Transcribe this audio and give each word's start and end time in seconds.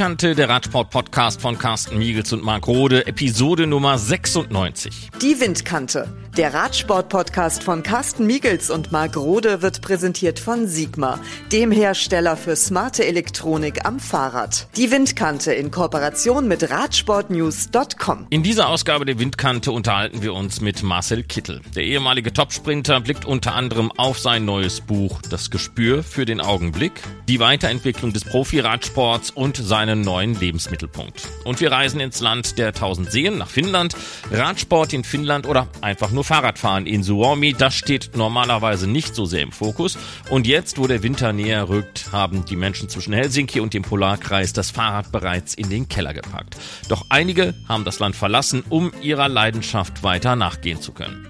Windkante, 0.00 0.34
der 0.34 0.48
Radsport-Podcast 0.48 1.42
von 1.42 1.58
Carsten 1.58 1.98
Miegels 1.98 2.32
und 2.32 2.42
Marc 2.42 2.66
Rode, 2.66 3.06
Episode 3.06 3.66
Nummer 3.66 3.98
96. 3.98 5.10
Die 5.20 5.38
Windkante, 5.38 6.08
der 6.38 6.54
Radsport-Podcast 6.54 7.62
von 7.62 7.82
Carsten 7.82 8.26
Miegels 8.26 8.70
und 8.70 8.92
Marc 8.92 9.18
Rode 9.18 9.60
wird 9.60 9.82
präsentiert 9.82 10.38
von 10.38 10.66
Sigma, 10.66 11.18
dem 11.52 11.70
Hersteller 11.70 12.38
für 12.38 12.56
smarte 12.56 13.04
Elektronik 13.04 13.84
am 13.84 14.00
Fahrrad. 14.00 14.68
Die 14.76 14.90
Windkante 14.90 15.52
in 15.52 15.70
Kooperation 15.70 16.48
mit 16.48 16.70
Radsportnews.com. 16.70 18.28
In 18.30 18.42
dieser 18.42 18.70
Ausgabe 18.70 19.04
der 19.04 19.18
Windkante 19.18 19.70
unterhalten 19.70 20.22
wir 20.22 20.32
uns 20.32 20.62
mit 20.62 20.82
Marcel 20.82 21.24
Kittel. 21.24 21.60
Der 21.76 21.82
ehemalige 21.82 22.32
Topsprinter 22.32 23.00
blickt 23.00 23.26
unter 23.26 23.54
anderem 23.54 23.92
auf 23.98 24.18
sein 24.18 24.46
neues 24.46 24.80
Buch 24.80 25.20
Das 25.28 25.50
Gespür 25.50 26.02
für 26.02 26.24
den 26.24 26.40
Augenblick, 26.40 27.02
die 27.28 27.38
Weiterentwicklung 27.38 28.14
des 28.14 28.24
Profi-Radsports 28.24 29.30
und 29.30 29.58
seinen 29.90 30.02
neuen 30.02 30.38
Lebensmittelpunkt. 30.38 31.28
Und 31.44 31.60
wir 31.60 31.72
reisen 31.72 31.98
ins 31.98 32.20
Land 32.20 32.58
der 32.58 32.72
tausend 32.72 33.10
Seen 33.10 33.38
nach 33.38 33.48
Finnland, 33.48 33.96
Radsport 34.30 34.92
in 34.92 35.02
Finnland 35.02 35.46
oder 35.46 35.66
einfach 35.80 36.12
nur 36.12 36.22
Fahrradfahren 36.22 36.86
in 36.86 37.02
Suomi. 37.02 37.54
Das 37.54 37.74
steht 37.74 38.16
normalerweise 38.16 38.86
nicht 38.86 39.16
so 39.16 39.24
sehr 39.24 39.42
im 39.42 39.50
Fokus. 39.50 39.98
Und 40.30 40.46
jetzt, 40.46 40.78
wo 40.78 40.86
der 40.86 41.02
Winter 41.02 41.32
näher 41.32 41.68
rückt, 41.68 42.12
haben 42.12 42.44
die 42.44 42.56
Menschen 42.56 42.88
zwischen 42.88 43.12
Helsinki 43.12 43.58
und 43.58 43.74
dem 43.74 43.82
Polarkreis 43.82 44.52
das 44.52 44.70
Fahrrad 44.70 45.10
bereits 45.10 45.54
in 45.54 45.68
den 45.70 45.88
Keller 45.88 46.14
gepackt. 46.14 46.56
Doch 46.88 47.06
einige 47.08 47.54
haben 47.68 47.84
das 47.84 47.98
Land 47.98 48.14
verlassen, 48.14 48.62
um 48.68 48.92
ihrer 49.02 49.28
Leidenschaft 49.28 50.04
weiter 50.04 50.36
nachgehen 50.36 50.80
zu 50.80 50.92
können. 50.92 51.26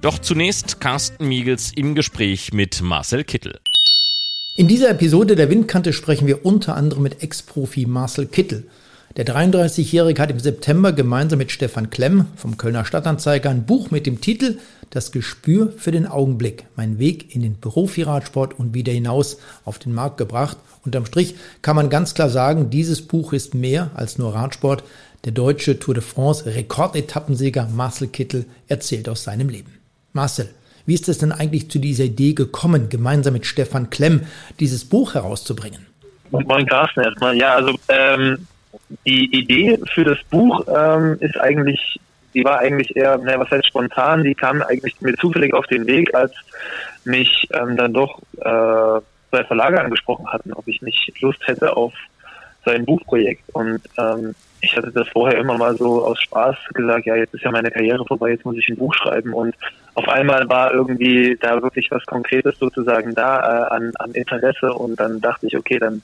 Doch 0.00 0.18
zunächst 0.18 0.80
Carsten 0.80 1.28
Miegels 1.28 1.72
im 1.76 1.94
Gespräch 1.94 2.54
mit 2.54 2.80
Marcel 2.80 3.24
Kittel. 3.24 3.60
In 4.60 4.68
dieser 4.68 4.90
Episode 4.90 5.36
der 5.36 5.48
Windkante 5.48 5.94
sprechen 5.94 6.26
wir 6.26 6.44
unter 6.44 6.76
anderem 6.76 7.02
mit 7.02 7.22
Ex-Profi 7.22 7.86
Marcel 7.86 8.26
Kittel. 8.26 8.64
Der 9.16 9.24
33-Jährige 9.24 10.20
hat 10.20 10.30
im 10.30 10.38
September 10.38 10.92
gemeinsam 10.92 11.38
mit 11.38 11.50
Stefan 11.50 11.88
Klemm 11.88 12.26
vom 12.36 12.58
Kölner 12.58 12.84
Stadtanzeiger 12.84 13.48
ein 13.48 13.64
Buch 13.64 13.90
mit 13.90 14.04
dem 14.04 14.20
Titel 14.20 14.58
Das 14.90 15.12
Gespür 15.12 15.72
für 15.78 15.92
den 15.92 16.06
Augenblick, 16.06 16.66
mein 16.76 16.98
Weg 16.98 17.34
in 17.34 17.40
den 17.40 17.58
Profi-Radsport 17.58 18.58
und 18.58 18.74
wieder 18.74 18.92
hinaus 18.92 19.38
auf 19.64 19.78
den 19.78 19.94
Markt 19.94 20.18
gebracht. 20.18 20.58
Unterm 20.84 21.06
Strich 21.06 21.36
kann 21.62 21.76
man 21.76 21.88
ganz 21.88 22.12
klar 22.12 22.28
sagen, 22.28 22.68
dieses 22.68 23.00
Buch 23.00 23.32
ist 23.32 23.54
mehr 23.54 23.90
als 23.94 24.18
nur 24.18 24.34
Radsport. 24.34 24.84
Der 25.24 25.32
deutsche 25.32 25.78
Tour 25.78 25.94
de 25.94 26.02
France 26.02 26.44
Rekordetappensieger 26.44 27.66
Marcel 27.74 28.08
Kittel 28.08 28.44
erzählt 28.68 29.08
aus 29.08 29.24
seinem 29.24 29.48
Leben. 29.48 29.72
Marcel, 30.12 30.50
wie 30.86 30.94
ist 30.94 31.08
es 31.08 31.18
denn 31.18 31.32
eigentlich 31.32 31.70
zu 31.70 31.78
dieser 31.78 32.04
Idee 32.04 32.34
gekommen, 32.34 32.88
gemeinsam 32.88 33.34
mit 33.34 33.46
Stefan 33.46 33.90
Klemm 33.90 34.22
dieses 34.58 34.84
Buch 34.84 35.14
herauszubringen? 35.14 35.86
Moin 36.30 36.66
Carsten 36.66 37.00
erstmal. 37.00 37.36
Ja, 37.36 37.54
also 37.54 37.76
ähm, 37.88 38.46
die 39.06 39.24
Idee 39.36 39.78
für 39.92 40.04
das 40.04 40.18
Buch 40.30 40.64
ähm, 40.68 41.16
ist 41.20 41.38
eigentlich, 41.38 42.00
die 42.34 42.44
war 42.44 42.60
eigentlich 42.60 42.94
eher, 42.96 43.18
naja, 43.18 43.40
was 43.40 43.50
heißt 43.50 43.66
spontan, 43.66 44.22
die 44.22 44.34
kam 44.34 44.62
eigentlich 44.62 45.00
mir 45.00 45.14
zufällig 45.16 45.54
auf 45.54 45.66
den 45.66 45.86
Weg, 45.86 46.14
als 46.14 46.32
mich 47.04 47.48
ähm, 47.52 47.76
dann 47.76 47.92
doch 47.92 48.20
äh, 48.38 49.00
zwei 49.30 49.44
Verlage 49.44 49.80
angesprochen 49.80 50.28
hatten, 50.28 50.52
ob 50.52 50.66
ich 50.68 50.82
nicht 50.82 51.12
Lust 51.20 51.46
hätte 51.46 51.76
auf 51.76 51.94
sein 52.64 52.84
Buchprojekt. 52.84 53.42
Und 53.52 53.80
ähm, 53.98 54.34
ich 54.60 54.76
hatte 54.76 54.92
das 54.92 55.08
vorher 55.08 55.38
immer 55.38 55.56
mal 55.56 55.76
so 55.76 56.04
aus 56.04 56.20
Spaß 56.20 56.56
gesagt, 56.74 57.06
ja, 57.06 57.16
jetzt 57.16 57.34
ist 57.34 57.44
ja 57.44 57.50
meine 57.50 57.70
Karriere 57.70 58.04
vorbei, 58.04 58.30
jetzt 58.30 58.44
muss 58.44 58.58
ich 58.58 58.68
ein 58.68 58.76
Buch 58.76 58.94
schreiben. 58.94 59.32
Und 59.32 59.54
auf 59.94 60.08
einmal 60.08 60.48
war 60.48 60.72
irgendwie 60.72 61.36
da 61.40 61.62
wirklich 61.62 61.90
was 61.90 62.04
Konkretes 62.06 62.58
sozusagen 62.58 63.14
da 63.14 63.38
äh, 63.38 63.74
an, 63.74 63.92
an 63.98 64.12
Interesse. 64.12 64.72
Und 64.72 65.00
dann 65.00 65.20
dachte 65.20 65.46
ich, 65.46 65.56
okay, 65.56 65.78
dann 65.78 66.02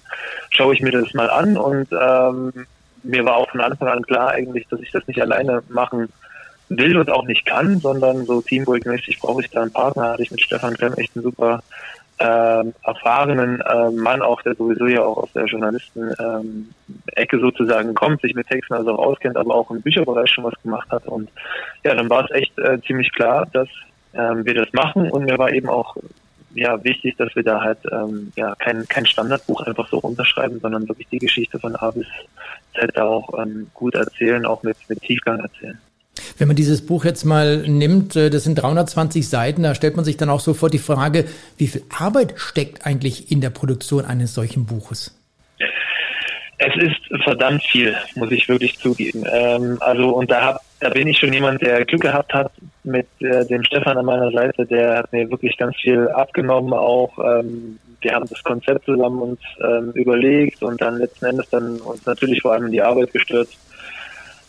schaue 0.51 0.75
ich 0.75 0.81
mir 0.81 0.93
das 0.93 1.13
mal 1.15 1.31
an. 1.31 1.57
Und 1.57 1.89
ähm, 1.93 2.67
mir 3.03 3.25
war 3.25 3.37
auch 3.37 3.51
von 3.51 3.61
Anfang 3.61 3.89
an 3.89 4.03
klar 4.03 4.31
eigentlich, 4.31 4.67
dass 4.69 4.81
ich 4.81 4.91
das 4.91 5.07
nicht 5.07 5.21
alleine 5.21 5.63
machen 5.69 6.09
will 6.69 6.97
und 6.97 7.11
auch 7.11 7.25
nicht 7.25 7.47
kann, 7.47 7.79
sondern 7.79 8.27
so 8.27 8.41
teamwork-mäßig 8.41 9.21
brauche 9.21 9.43
ich 9.43 9.51
da 9.51 9.63
einen 9.63 9.73
Partner. 9.73 10.11
Hatte 10.11 10.23
ich 10.23 10.31
mit 10.31 10.41
Stefan 10.41 10.75
Klemm 10.75 10.95
echt 10.95 11.15
einen 11.15 11.23
super 11.23 11.63
ähm, 12.19 12.73
erfahrenen 12.83 13.61
äh, 13.61 13.91
Mann 13.91 14.23
auch, 14.23 14.41
der 14.43 14.55
sowieso 14.55 14.87
ja 14.87 15.03
auch 15.03 15.19
aus 15.19 15.33
der 15.35 15.45
Journalisten-Ecke 15.45 17.37
ähm, 17.37 17.43
sozusagen 17.43 17.95
kommt, 17.95 18.23
sich 18.23 18.35
mit 18.35 18.47
Texten 18.49 18.75
also 18.75 18.97
auskennt, 18.97 19.37
aber 19.37 19.55
auch 19.55 19.71
im 19.71 19.83
Bücherbereich 19.83 20.31
schon 20.31 20.45
was 20.45 20.55
gemacht 20.63 20.89
hat. 20.91 21.07
Und 21.07 21.29
ja, 21.85 21.95
dann 21.95 22.09
war 22.09 22.25
es 22.25 22.31
echt 22.31 22.59
äh, 22.59 22.81
ziemlich 22.87 23.13
klar, 23.13 23.47
dass 23.53 23.69
ähm, 24.15 24.47
wir 24.47 24.55
das 24.55 24.73
machen 24.73 25.11
und 25.11 25.25
mir 25.25 25.39
war 25.39 25.53
eben 25.53 25.69
auch 25.69 25.97
ja 26.55 26.83
wichtig, 26.83 27.17
dass 27.19 27.35
wir 27.37 27.43
da 27.43 27.61
halt 27.61 27.79
ähm, 27.93 28.33
ja 28.35 28.55
kein, 28.55 28.89
kein 28.89 29.05
Standardbuch 29.05 29.61
einfach 29.63 29.89
so 29.89 29.99
runterschreiben, 29.99 30.59
sondern 30.61 30.89
wirklich 30.89 31.09
die 31.09 31.19
Geschichte 31.19 31.59
von 31.59 31.77
A 31.77 31.91
bis 31.91 32.07
Z 32.79 32.99
auch 32.99 33.39
ähm, 33.39 33.71
gut 33.75 33.95
erzählen, 33.95 34.47
auch 34.47 34.63
mit, 34.63 34.77
mit 34.89 35.03
Tiefgang 35.03 35.41
erzählen. 35.41 35.79
Wenn 36.39 36.49
man 36.49 36.57
dieses 36.57 36.85
Buch 36.85 37.05
jetzt 37.05 37.25
mal 37.25 37.59
nimmt, 37.59 38.15
äh, 38.17 38.31
das 38.31 38.45
sind 38.45 38.57
320 38.57 39.29
Seiten, 39.29 39.63
da 39.63 39.75
stellt 39.75 39.97
man 39.97 40.05
sich 40.05 40.17
dann 40.17 40.29
auch 40.29 40.41
sofort 40.41 40.75
die 40.75 40.79
Frage, 40.79 41.25
wie 41.57 41.67
viel 41.67 41.83
Arbeit 41.97 42.35
steckt 42.37 42.87
eigentlich 42.87 43.31
in 43.31 43.41
der 43.41 43.51
Produktion 43.51 44.05
eines 44.05 44.35
solchen 44.35 44.67
Buches? 44.67 45.13
Es 46.59 46.75
ist 46.77 47.23
verdammt 47.23 47.63
viel, 47.65 47.95
muss 48.15 48.33
ich 48.33 48.49
wirklich 48.49 48.79
zugeben. 48.79 49.25
Ähm, 49.31 49.77
also 49.81 50.11
und 50.11 50.31
da 50.31 50.43
hab, 50.43 50.61
da 50.81 50.89
bin 50.89 51.07
ich 51.07 51.19
schon 51.19 51.33
jemand, 51.33 51.61
der 51.61 51.85
Glück 51.85 52.03
gehabt 52.03 52.33
hat 52.33 52.51
mit 52.83 53.07
äh, 53.21 53.45
dem 53.47 53.63
Stefan 53.65 53.99
an 53.99 54.07
meiner 54.07 54.31
Seite, 54.31 54.65
der 54.65 54.99
hat 54.99 55.13
mir 55.13 55.31
wirklich 55.31 55.57
ganz 55.59 55.77
viel 55.77 56.09
abgenommen 56.09 56.73
auch. 56.73 57.19
Ähm, 57.19 57.79
wir 58.01 58.15
haben 58.15 58.27
das 58.29 58.43
Konzept 58.43 58.87
zusammen 58.87 59.21
uns 59.21 59.41
ähm, 59.61 59.91
überlegt 59.93 60.63
und 60.63 60.81
dann 60.81 60.99
letzten 60.99 61.27
Endes 61.27 61.49
dann 61.51 61.79
uns 61.81 62.07
natürlich 62.07 62.41
vor 62.41 62.53
allem 62.53 62.67
in 62.67 62.73
die 62.73 62.83
Arbeit 62.83 63.13
gestürzt 63.13 63.59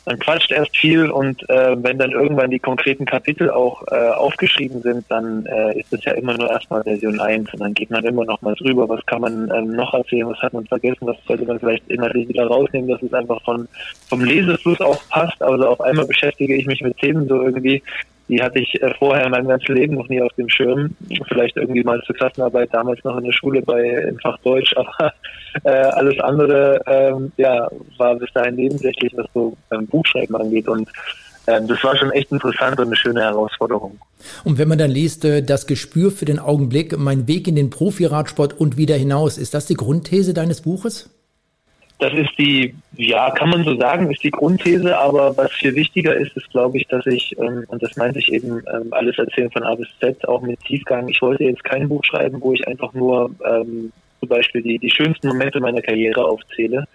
man 0.07 0.19
quatscht 0.19 0.51
erst 0.51 0.75
viel 0.75 1.11
und 1.11 1.47
äh, 1.49 1.75
wenn 1.83 1.99
dann 1.99 2.11
irgendwann 2.11 2.49
die 2.49 2.59
konkreten 2.59 3.05
Kapitel 3.05 3.51
auch 3.51 3.83
äh, 3.91 4.09
aufgeschrieben 4.11 4.81
sind, 4.81 5.05
dann 5.09 5.45
äh, 5.45 5.79
ist 5.79 5.91
es 5.91 6.03
ja 6.05 6.13
immer 6.13 6.35
nur 6.35 6.49
erstmal 6.49 6.81
Version 6.83 7.19
1 7.19 7.53
und 7.53 7.59
dann 7.59 7.73
geht 7.73 7.91
man 7.91 8.05
immer 8.05 8.23
noch 8.23 8.41
mal 8.41 8.55
drüber, 8.55 8.87
was 8.87 9.05
kann 9.05 9.21
man 9.21 9.51
ähm, 9.53 9.71
noch 9.71 9.93
erzählen, 9.93 10.29
was 10.29 10.39
hat 10.39 10.53
man 10.53 10.65
vergessen, 10.65 11.07
was 11.07 11.17
sollte 11.27 11.45
man 11.45 11.59
vielleicht 11.59 11.87
inhaltlich 11.89 12.29
wieder 12.29 12.47
rausnehmen, 12.47 12.89
dass 12.89 13.01
es 13.01 13.13
einfach 13.13 13.43
von 13.43 13.67
vom 14.07 14.23
Lesefluss 14.23 14.79
auch 14.79 15.01
passt. 15.09 15.41
Also 15.41 15.67
auf 15.67 15.81
einmal 15.81 16.05
beschäftige 16.05 16.55
ich 16.55 16.65
mich 16.65 16.81
mit 16.81 16.97
Themen 16.97 17.27
so 17.27 17.43
irgendwie, 17.43 17.83
die 18.29 18.41
hatte 18.41 18.59
ich 18.59 18.81
äh, 18.81 18.93
vorher 18.97 19.25
in 19.25 19.31
meinem 19.31 19.47
ganzen 19.47 19.75
Leben 19.75 19.95
noch 19.95 20.09
nie 20.09 20.21
auf 20.21 20.33
dem 20.33 20.49
Schirm. 20.49 20.95
Vielleicht 21.27 21.57
irgendwie 21.57 21.83
mal 21.83 22.01
zur 22.05 22.15
Klassenarbeit 22.15 22.69
damals 22.73 23.03
noch 23.03 23.17
in 23.17 23.25
der 23.25 23.31
Schule 23.31 23.61
bei 23.61 23.83
im 24.09 24.19
Fach 24.19 24.37
Deutsch, 24.39 24.73
aber 24.75 25.13
äh, 25.63 25.69
alles 25.69 26.19
andere 26.19 26.81
ähm, 26.85 27.31
ja, 27.37 27.69
war 27.97 28.15
bis 28.15 28.31
dahin 28.33 28.55
nebensächlich, 28.55 29.13
was 29.15 29.27
so 29.33 29.55
beim 29.69 29.87
Buchschreiben 29.87 30.35
angeht. 30.35 30.67
Und 30.67 30.89
ähm, 31.47 31.67
das 31.67 31.81
war 31.83 31.95
schon 31.95 32.11
echt 32.11 32.31
interessant 32.31 32.77
und 32.79 32.87
eine 32.87 32.95
schöne 32.95 33.21
Herausforderung. 33.21 33.99
Und 34.43 34.57
wenn 34.57 34.67
man 34.67 34.77
dann 34.77 34.91
liest, 34.91 35.23
äh, 35.23 35.41
das 35.41 35.65
Gespür 35.65 36.11
für 36.11 36.25
den 36.25 36.39
Augenblick, 36.39 36.97
mein 36.97 37.27
Weg 37.27 37.47
in 37.47 37.55
den 37.55 37.69
Profiradsport 37.69 38.59
und 38.59 38.77
wieder 38.77 38.95
hinaus, 38.95 39.37
ist 39.37 39.53
das 39.53 39.65
die 39.65 39.75
Grundthese 39.75 40.33
deines 40.33 40.61
Buches? 40.61 41.09
Das 41.99 42.13
ist 42.13 42.37
die, 42.37 42.75
ja, 42.95 43.31
kann 43.31 43.49
man 43.49 43.63
so 43.63 43.75
sagen, 43.75 44.11
ist 44.11 44.23
die 44.23 44.29
Grundthese, 44.29 44.97
aber 44.99 45.35
was 45.35 45.51
viel 45.53 45.73
wichtiger 45.73 46.15
ist, 46.15 46.35
ist, 46.37 46.49
glaube 46.51 46.77
ich, 46.77 46.87
dass 46.87 47.05
ich, 47.07 47.35
ähm, 47.39 47.65
und 47.69 47.81
das 47.81 47.95
meinte 47.95 48.19
ich 48.19 48.31
eben, 48.31 48.61
ähm, 48.71 48.91
alles 48.91 49.17
erzählen 49.17 49.49
von 49.49 49.63
A 49.63 49.73
bis 49.73 49.87
Z, 49.99 50.27
auch 50.27 50.41
mit 50.41 50.59
Tiefgang. 50.59 51.07
Ich 51.07 51.21
wollte 51.23 51.45
jetzt 51.45 51.63
kein 51.63 51.89
Buch 51.89 52.03
schreiben, 52.03 52.39
wo 52.39 52.53
ich 52.53 52.67
einfach 52.67 52.93
nur 52.93 53.31
ähm, 53.43 53.91
zum 54.19 54.29
Beispiel 54.29 54.61
die, 54.61 54.79
die 54.79 54.89
schönsten 54.89 55.27
Momente 55.27 55.59
meiner 55.59 55.81
Karriere 55.81 56.25
aufzähle, 56.25 56.85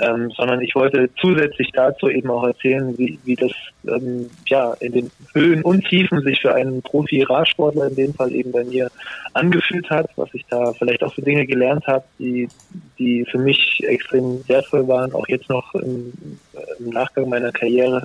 ähm, 0.00 0.30
sondern 0.36 0.60
ich 0.60 0.74
wollte 0.74 1.08
zusätzlich 1.20 1.70
dazu 1.72 2.08
eben 2.08 2.30
auch 2.30 2.44
erzählen, 2.44 2.96
wie, 2.98 3.18
wie 3.24 3.36
das 3.36 3.52
ähm, 3.86 4.30
ja 4.46 4.74
in 4.80 4.92
den 4.92 5.10
Höhen 5.32 5.62
und 5.62 5.84
Tiefen 5.86 6.20
sich 6.22 6.40
für 6.40 6.54
einen 6.54 6.82
Profi-Radsportler 6.82 7.88
in 7.88 7.96
dem 7.96 8.14
Fall 8.14 8.32
eben 8.34 8.52
bei 8.52 8.64
mir 8.64 8.90
angefühlt 9.32 9.88
hat, 9.90 10.10
was 10.16 10.28
ich 10.32 10.44
da 10.48 10.72
vielleicht 10.72 11.02
auch 11.02 11.14
für 11.14 11.22
Dinge 11.22 11.46
gelernt 11.46 11.86
habe, 11.86 12.04
die, 12.18 12.48
die 12.98 13.24
für 13.30 13.38
mich 13.38 13.82
extrem 13.86 14.46
wertvoll 14.48 14.86
waren, 14.88 15.12
auch 15.12 15.28
jetzt 15.28 15.48
noch 15.48 15.74
im, 15.74 16.12
im 16.78 16.90
Nachgang 16.90 17.28
meiner 17.28 17.52
Karriere. 17.52 18.02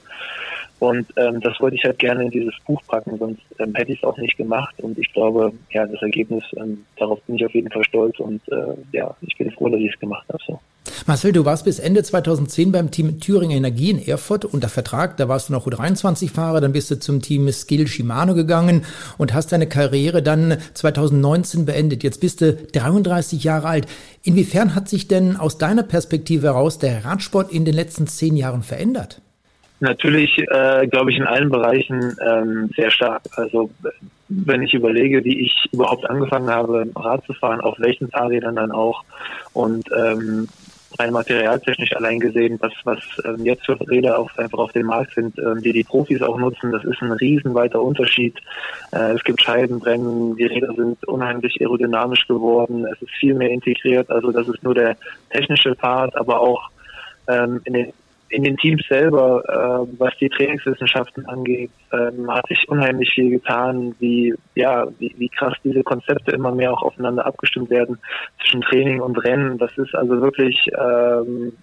Und 0.79 1.07
ähm, 1.17 1.41
das 1.41 1.59
wollte 1.59 1.75
ich 1.75 1.83
halt 1.83 1.99
gerne 1.99 2.23
in 2.23 2.31
dieses 2.31 2.53
Buch 2.65 2.81
packen, 2.87 3.17
sonst 3.17 3.41
ähm, 3.59 3.75
hätte 3.75 3.91
ich 3.91 3.99
es 3.99 4.03
auch 4.03 4.17
nicht 4.17 4.37
gemacht. 4.37 4.73
Und 4.81 4.97
ich 4.97 5.11
glaube, 5.11 5.51
ja, 5.71 5.85
das 5.85 6.01
Ergebnis, 6.01 6.43
ähm, 6.55 6.85
darauf 6.97 7.21
bin 7.23 7.35
ich 7.35 7.45
auf 7.45 7.53
jeden 7.53 7.69
Fall 7.69 7.83
stolz 7.83 8.19
und 8.19 8.41
äh, 8.49 8.75
ja, 8.93 9.15
ich 9.21 9.37
bin 9.37 9.51
froh, 9.51 9.69
dass 9.69 9.81
ich 9.81 9.93
es 9.93 9.99
gemacht 9.99 10.25
habe. 10.29 10.39
So. 10.47 10.59
Marcel, 11.05 11.33
du 11.33 11.43
warst 11.43 11.65
bis 11.65 11.79
Ende 11.79 12.03
2010 12.03 12.71
beim 12.71 12.91
Team 12.91 13.19
Thüringer 13.19 13.55
Energie 13.55 13.89
in 13.89 14.07
Erfurt 14.07 14.45
unter 14.45 14.69
Vertrag. 14.69 15.17
Da 15.17 15.27
warst 15.27 15.49
du 15.49 15.53
noch 15.53 15.67
U23-Fahrer, 15.67 16.61
dann 16.61 16.71
bist 16.71 16.91
du 16.91 16.99
zum 16.99 17.21
Team 17.21 17.51
Skill 17.51 17.87
Shimano 17.87 18.33
gegangen 18.33 18.85
und 19.17 19.33
hast 19.33 19.51
deine 19.51 19.67
Karriere 19.67 20.23
dann 20.23 20.57
2019 20.73 21.65
beendet. 21.65 22.03
Jetzt 22.03 22.21
bist 22.21 22.41
du 22.41 22.53
33 22.53 23.43
Jahre 23.43 23.67
alt. 23.67 23.87
Inwiefern 24.23 24.75
hat 24.75 24.87
sich 24.87 25.07
denn 25.07 25.35
aus 25.35 25.57
deiner 25.57 25.83
Perspektive 25.83 26.47
heraus 26.47 26.79
der 26.79 27.03
Radsport 27.03 27.51
in 27.51 27.65
den 27.65 27.73
letzten 27.73 28.07
zehn 28.07 28.37
Jahren 28.37 28.63
verändert? 28.63 29.21
Natürlich, 29.81 30.37
äh, 30.37 30.87
glaube 30.87 31.11
ich, 31.11 31.17
in 31.17 31.25
allen 31.25 31.49
Bereichen 31.49 32.15
ähm, 32.25 32.69
sehr 32.75 32.91
stark. 32.91 33.21
Also 33.37 33.69
wenn 34.27 34.61
ich 34.61 34.73
überlege, 34.73 35.23
wie 35.23 35.45
ich 35.45 35.69
überhaupt 35.71 36.09
angefangen 36.09 36.49
habe, 36.49 36.85
Rad 36.95 37.25
zu 37.25 37.33
fahren, 37.33 37.61
auf 37.61 37.79
welchen 37.79 38.09
Fahrrädern 38.09 38.55
dann 38.55 38.71
auch 38.71 39.03
und 39.53 39.89
ähm, 39.95 40.49
rein 40.97 41.13
materialtechnisch 41.13 41.95
allein 41.95 42.19
gesehen, 42.19 42.57
was, 42.61 42.73
was 42.83 42.99
ähm, 43.23 43.45
jetzt 43.45 43.65
für 43.65 43.79
Räder 43.89 44.17
auch 44.19 44.35
einfach 44.37 44.57
auf 44.57 44.71
dem 44.71 44.87
Markt 44.87 45.13
sind, 45.13 45.37
ähm, 45.39 45.61
die 45.61 45.71
die 45.71 45.83
Profis 45.83 46.21
auch 46.21 46.37
nutzen, 46.37 46.71
das 46.71 46.83
ist 46.83 47.01
ein 47.01 47.11
riesenweiter 47.11 47.81
Unterschied. 47.81 48.37
Äh, 48.91 49.13
es 49.13 49.23
gibt 49.23 49.41
Scheibenbrennen, 49.41 50.35
die 50.35 50.45
Räder 50.45 50.73
sind 50.75 51.03
unheimlich 51.07 51.59
aerodynamisch 51.61 52.27
geworden, 52.27 52.85
es 52.85 53.01
ist 53.01 53.11
viel 53.19 53.35
mehr 53.35 53.49
integriert, 53.49 54.09
also 54.09 54.31
das 54.31 54.47
ist 54.47 54.63
nur 54.63 54.73
der 54.73 54.97
technische 55.29 55.75
Part, 55.75 56.15
aber 56.15 56.39
auch 56.41 56.69
ähm, 57.27 57.61
in 57.65 57.73
den 57.73 57.93
in 58.29 58.43
den 58.43 58.57
Teams 58.57 58.83
selber, 58.87 59.43
äh, 59.47 59.99
was 59.99 60.15
die 60.17 60.29
Trainingswissenschaften 60.29 61.25
angeht, 61.25 61.71
ähm, 61.91 62.31
hat 62.31 62.47
sich 62.47 62.67
unheimlich 62.69 63.11
viel 63.13 63.31
getan, 63.31 63.95
wie, 63.99 64.33
ja, 64.55 64.87
wie, 64.99 65.13
wie 65.17 65.29
krass 65.29 65.53
diese 65.63 65.83
Konzepte 65.83 66.31
immer 66.31 66.51
mehr 66.51 66.71
auch 66.71 66.83
aufeinander 66.83 67.25
abgestimmt 67.25 67.69
werden 67.69 67.99
zwischen 68.39 68.61
Training 68.61 69.01
und 69.01 69.17
Rennen. 69.23 69.57
Das 69.57 69.75
ist 69.77 69.95
also 69.95 70.21
wirklich 70.21 70.69
ähm, 70.77 71.53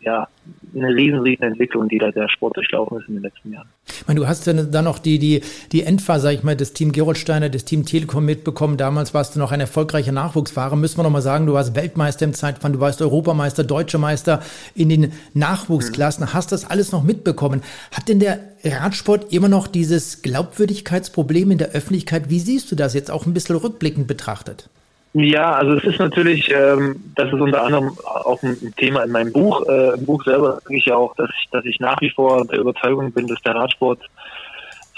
ja, 0.00 0.28
eine 0.74 0.88
riesen, 0.94 1.20
riesen 1.20 1.42
Entwicklung, 1.44 1.88
die 1.88 1.98
da 1.98 2.10
der 2.10 2.28
Sport 2.28 2.56
durchlaufen 2.56 2.98
ist 2.98 3.08
in 3.08 3.14
den 3.14 3.22
letzten 3.22 3.52
Jahren. 3.52 3.68
Ich 3.86 4.06
meine, 4.06 4.20
du 4.20 4.28
hast 4.28 4.46
dann 4.46 4.84
noch 4.84 4.98
die, 4.98 5.18
die, 5.18 5.40
die 5.72 5.82
Endphase, 5.82 6.24
sag 6.24 6.34
ich 6.34 6.42
mal, 6.42 6.54
des 6.54 6.74
Team 6.74 6.92
Geroldsteiner, 6.92 7.48
des 7.48 7.64
Team 7.64 7.84
Telekom 7.84 8.24
mitbekommen. 8.24 8.76
Damals 8.76 9.14
warst 9.14 9.34
du 9.34 9.38
noch 9.38 9.52
ein 9.52 9.60
erfolgreicher 9.60 10.12
Nachwuchsfahrer. 10.12 10.76
Müssen 10.76 10.98
wir 10.98 11.02
noch 11.02 11.10
mal 11.10 11.22
sagen, 11.22 11.46
du 11.46 11.54
warst 11.54 11.74
Weltmeister 11.74 12.24
im 12.24 12.34
Zeitfahren, 12.34 12.74
du 12.74 12.80
warst 12.80 13.00
Europameister, 13.00 13.64
Deutscher 13.64 13.98
Meister 13.98 14.42
in 14.74 14.90
den 14.90 15.12
Nachwuchsklassen. 15.34 16.24
Mhm. 16.24 16.34
Hast 16.34 16.52
das 16.52 16.64
alles 16.68 16.92
noch 16.92 17.02
mitbekommen? 17.02 17.62
Hat 17.90 18.08
denn 18.08 18.20
der 18.20 18.38
Radsport 18.64 19.32
immer 19.32 19.48
noch 19.48 19.66
dieses 19.66 20.22
Glaubwürdigkeitsproblem 20.22 21.50
in 21.50 21.58
der 21.58 21.70
Öffentlichkeit? 21.70 22.30
Wie 22.30 22.40
siehst 22.40 22.70
du 22.70 22.76
das 22.76 22.94
jetzt 22.94 23.10
auch 23.10 23.26
ein 23.26 23.34
bisschen 23.34 23.56
rückblickend 23.56 24.06
betrachtet? 24.06 24.68
Ja, 25.18 25.52
also 25.52 25.72
es 25.72 25.84
ist 25.84 25.98
natürlich, 25.98 26.52
ähm, 26.52 27.02
das 27.14 27.28
ist 27.28 27.40
unter 27.40 27.62
anderem 27.62 27.96
auch 28.04 28.42
ein 28.42 28.74
Thema 28.76 29.02
in 29.02 29.12
meinem 29.12 29.32
Buch. 29.32 29.66
Äh, 29.66 29.94
Im 29.94 30.04
Buch 30.04 30.22
selber 30.24 30.60
sage 30.62 30.76
ich 30.76 30.84
ja 30.84 30.96
auch, 30.96 31.14
dass 31.16 31.30
ich, 31.30 31.48
dass 31.50 31.64
ich 31.64 31.80
nach 31.80 31.98
wie 32.02 32.10
vor 32.10 32.46
der 32.46 32.58
Überzeugung 32.58 33.12
bin, 33.12 33.26
dass 33.26 33.40
der 33.40 33.54
Radsport 33.54 34.00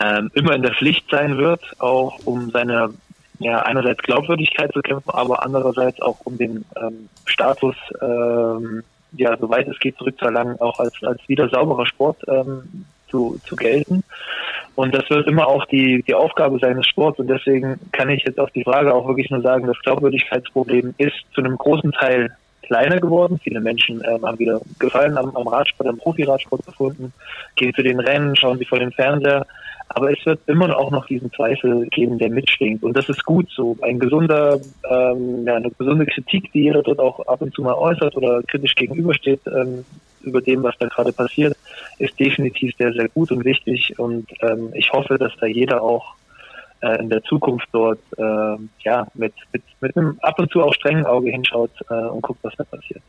ähm, 0.00 0.28
immer 0.34 0.56
in 0.56 0.62
der 0.62 0.74
Pflicht 0.74 1.08
sein 1.08 1.38
wird, 1.38 1.60
auch 1.78 2.18
um 2.24 2.50
seine 2.50 2.90
ja 3.38 3.62
einerseits 3.62 4.02
Glaubwürdigkeit 4.02 4.72
zu 4.72 4.80
kämpfen, 4.80 5.10
aber 5.10 5.44
andererseits 5.44 6.02
auch 6.02 6.18
um 6.24 6.36
den 6.36 6.64
ähm, 6.74 7.08
Status 7.24 7.76
ähm, 8.02 8.82
ja 9.12 9.36
soweit 9.36 9.68
es 9.68 9.78
geht 9.78 9.98
zurückzuerlangen, 9.98 10.60
auch 10.60 10.80
als 10.80 10.94
als 11.02 11.20
wieder 11.28 11.48
sauberer 11.48 11.86
Sport 11.86 12.24
ähm, 12.26 12.86
zu, 13.08 13.40
zu 13.44 13.54
gelten. 13.54 14.02
Und 14.78 14.94
das 14.94 15.10
wird 15.10 15.26
immer 15.26 15.48
auch 15.48 15.64
die, 15.64 16.04
die 16.06 16.14
Aufgabe 16.14 16.60
seines 16.60 16.86
Sports. 16.86 17.18
Und 17.18 17.26
deswegen 17.26 17.80
kann 17.90 18.10
ich 18.10 18.22
jetzt 18.22 18.38
auf 18.38 18.52
die 18.52 18.62
Frage 18.62 18.94
auch 18.94 19.08
wirklich 19.08 19.28
nur 19.28 19.40
sagen, 19.40 19.66
das 19.66 19.80
Glaubwürdigkeitsproblem 19.80 20.94
ist 20.98 21.16
zu 21.34 21.40
einem 21.40 21.58
großen 21.58 21.90
Teil 21.90 22.30
kleiner 22.62 23.00
geworden. 23.00 23.40
Viele 23.42 23.58
Menschen 23.60 24.04
ähm, 24.08 24.24
haben 24.24 24.38
wieder 24.38 24.60
Gefallen 24.78 25.18
am, 25.18 25.34
am 25.34 25.48
Radsport, 25.48 25.88
am 25.88 25.98
Profiradsport 25.98 26.64
gefunden, 26.64 27.12
gehen 27.56 27.74
zu 27.74 27.82
den 27.82 27.98
Rennen, 27.98 28.36
schauen 28.36 28.58
sie 28.58 28.66
vor 28.66 28.78
den 28.78 28.92
Fernseher. 28.92 29.48
Aber 29.88 30.12
es 30.12 30.24
wird 30.24 30.38
immer 30.46 30.78
auch 30.78 30.92
noch 30.92 31.06
diesen 31.06 31.32
Zweifel 31.32 31.88
geben, 31.88 32.18
der 32.18 32.30
mitschwingt. 32.30 32.84
Und 32.84 32.96
das 32.96 33.08
ist 33.08 33.24
gut 33.24 33.50
so. 33.50 33.76
Ein 33.82 33.98
gesunder, 33.98 34.60
ähm, 34.88 35.44
ja, 35.44 35.56
eine 35.56 35.72
gesunde 35.72 36.06
Kritik, 36.06 36.52
die 36.52 36.62
jeder 36.62 36.84
dort 36.84 37.00
auch 37.00 37.26
ab 37.26 37.42
und 37.42 37.52
zu 37.52 37.62
mal 37.62 37.74
äußert 37.74 38.16
oder 38.16 38.44
kritisch 38.44 38.76
gegenübersteht, 38.76 39.40
ähm, 39.48 39.84
über 40.22 40.40
dem, 40.40 40.62
was 40.62 40.76
da 40.78 40.86
gerade 40.86 41.12
passiert, 41.12 41.56
ist 41.98 42.18
definitiv 42.18 42.74
sehr, 42.78 42.92
sehr 42.92 43.08
gut 43.08 43.30
und 43.32 43.44
wichtig. 43.44 43.98
Und 43.98 44.26
ähm, 44.40 44.70
ich 44.74 44.92
hoffe, 44.92 45.18
dass 45.18 45.32
da 45.40 45.46
jeder 45.46 45.82
auch 45.82 46.14
äh, 46.80 47.00
in 47.00 47.10
der 47.10 47.22
Zukunft 47.24 47.68
dort 47.72 47.98
äh, 48.16 48.22
ja 48.84 49.06
mit, 49.14 49.34
mit, 49.52 49.62
mit 49.80 49.96
einem 49.96 50.18
ab 50.22 50.38
und 50.38 50.50
zu 50.50 50.62
auch 50.62 50.74
strengen 50.74 51.06
Auge 51.06 51.30
hinschaut 51.30 51.70
äh, 51.90 51.94
und 51.94 52.22
guckt, 52.22 52.40
was 52.42 52.54
da 52.56 52.64
passiert. 52.64 53.02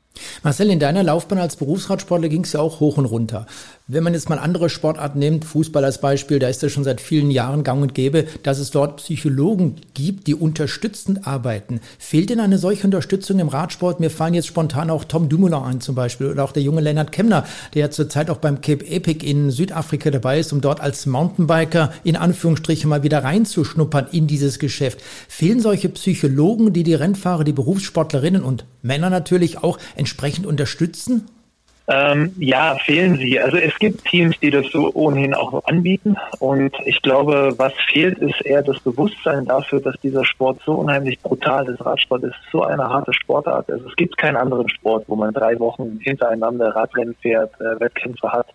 Marcel, 0.43 0.69
in 0.69 0.79
deiner 0.79 1.03
Laufbahn 1.03 1.37
als 1.37 1.55
Berufsradsportler 1.55 2.29
ging 2.29 2.43
es 2.43 2.53
ja 2.53 2.59
auch 2.59 2.79
hoch 2.79 2.97
und 2.97 3.05
runter. 3.05 3.45
Wenn 3.87 4.03
man 4.03 4.13
jetzt 4.13 4.29
mal 4.29 4.37
andere 4.37 4.69
Sportarten 4.69 5.19
nimmt, 5.19 5.45
Fußball 5.45 5.83
als 5.83 5.99
Beispiel, 5.99 6.39
da 6.39 6.47
ist 6.47 6.63
es 6.63 6.71
schon 6.71 6.83
seit 6.83 7.01
vielen 7.01 7.31
Jahren 7.31 7.63
gang 7.63 7.81
und 7.81 7.95
gäbe, 7.95 8.25
dass 8.43 8.59
es 8.59 8.71
dort 8.71 8.97
Psychologen 8.97 9.77
gibt, 9.93 10.27
die 10.27 10.35
unterstützend 10.35 11.25
arbeiten. 11.25 11.81
Fehlt 11.97 12.29
denn 12.29 12.39
eine 12.39 12.57
solche 12.57 12.85
Unterstützung 12.85 13.39
im 13.39 13.47
Radsport? 13.47 13.99
Mir 13.99 14.11
fallen 14.11 14.33
jetzt 14.33 14.47
spontan 14.47 14.89
auch 14.89 15.05
Tom 15.05 15.29
Dumoulin 15.29 15.55
ein 15.55 15.81
zum 15.81 15.95
Beispiel 15.95 16.27
oder 16.27 16.43
auch 16.43 16.51
der 16.51 16.63
junge 16.63 16.81
Lennart 16.81 17.11
Kemner, 17.11 17.45
der 17.73 17.81
ja 17.81 17.89
zurzeit 17.89 18.29
auch 18.29 18.37
beim 18.37 18.61
Cape 18.61 18.85
Epic 18.85 19.25
in 19.25 19.49
Südafrika 19.51 20.11
dabei 20.11 20.39
ist, 20.39 20.53
um 20.53 20.61
dort 20.61 20.81
als 20.81 21.05
Mountainbiker 21.05 21.91
in 22.03 22.15
Anführungsstrichen 22.15 22.89
mal 22.89 23.03
wieder 23.03 23.23
reinzuschnuppern 23.59 24.07
in 24.11 24.27
dieses 24.27 24.59
Geschäft. 24.59 25.01
Fehlen 25.27 25.59
solche 25.59 25.89
Psychologen, 25.89 26.73
die 26.73 26.83
die 26.83 26.93
Rennfahrer, 26.93 27.43
die 27.43 27.53
Berufssportlerinnen 27.53 28.43
und 28.43 28.65
Männer 28.81 29.09
natürlich 29.09 29.63
auch 29.63 29.77
entsprechend 29.95 30.45
unterstützen? 30.45 31.27
Ähm, 31.91 32.33
ja, 32.37 32.75
fehlen 32.75 33.17
sie. 33.17 33.39
Also 33.39 33.57
es 33.57 33.77
gibt 33.79 34.05
Teams, 34.05 34.39
die 34.39 34.51
das 34.51 34.67
so 34.71 34.91
ohnehin 34.93 35.33
auch 35.33 35.63
anbieten. 35.65 36.17
Und 36.37 36.71
ich 36.85 37.01
glaube, 37.01 37.55
was 37.57 37.73
fehlt, 37.91 38.19
ist 38.19 38.45
eher 38.45 38.61
das 38.61 38.79
Bewusstsein 38.81 39.45
dafür, 39.45 39.81
dass 39.81 39.95
dieser 40.03 40.23
Sport 40.23 40.59
so 40.63 40.73
unheimlich 40.73 41.19
brutal 41.19 41.67
ist. 41.67 41.83
Radsport 41.83 42.23
ist 42.23 42.35
so 42.51 42.61
eine 42.61 42.87
harte 42.87 43.11
Sportart. 43.13 43.71
Also 43.71 43.87
es 43.89 43.95
gibt 43.95 44.17
keinen 44.17 44.37
anderen 44.37 44.69
Sport, 44.69 45.05
wo 45.07 45.15
man 45.15 45.33
drei 45.33 45.59
Wochen 45.59 45.99
hintereinander 45.99 46.75
Radrennen 46.75 47.15
fährt, 47.21 47.59
äh, 47.59 47.79
Wettkämpfe 47.79 48.31
hat 48.31 48.47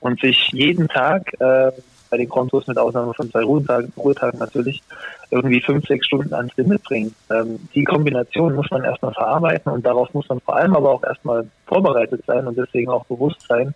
und 0.00 0.18
sich 0.22 0.48
jeden 0.52 0.88
Tag 0.88 1.30
äh, 1.40 1.72
bei 2.10 2.16
den 2.16 2.28
Kontos 2.28 2.66
mit 2.66 2.78
Ausnahme 2.78 3.14
von 3.14 3.30
zwei 3.30 3.42
Ruhetagen, 3.42 3.92
Ruhetagen 3.96 4.38
natürlich, 4.38 4.82
irgendwie 5.30 5.60
fünf, 5.60 5.86
sechs 5.86 6.06
Stunden 6.06 6.32
ans 6.34 6.56
Limit 6.56 6.82
bringen. 6.84 7.14
Ähm, 7.30 7.58
die 7.74 7.84
Kombination 7.84 8.54
muss 8.54 8.70
man 8.70 8.84
erstmal 8.84 9.12
verarbeiten 9.12 9.72
und 9.72 9.84
darauf 9.84 10.12
muss 10.14 10.28
man 10.28 10.40
vor 10.40 10.56
allem 10.56 10.74
aber 10.74 10.90
auch 10.90 11.04
erstmal 11.04 11.46
vorbereitet 11.66 12.22
sein 12.26 12.46
und 12.46 12.56
deswegen 12.56 12.90
auch 12.90 13.04
bewusst 13.04 13.42
sein. 13.48 13.74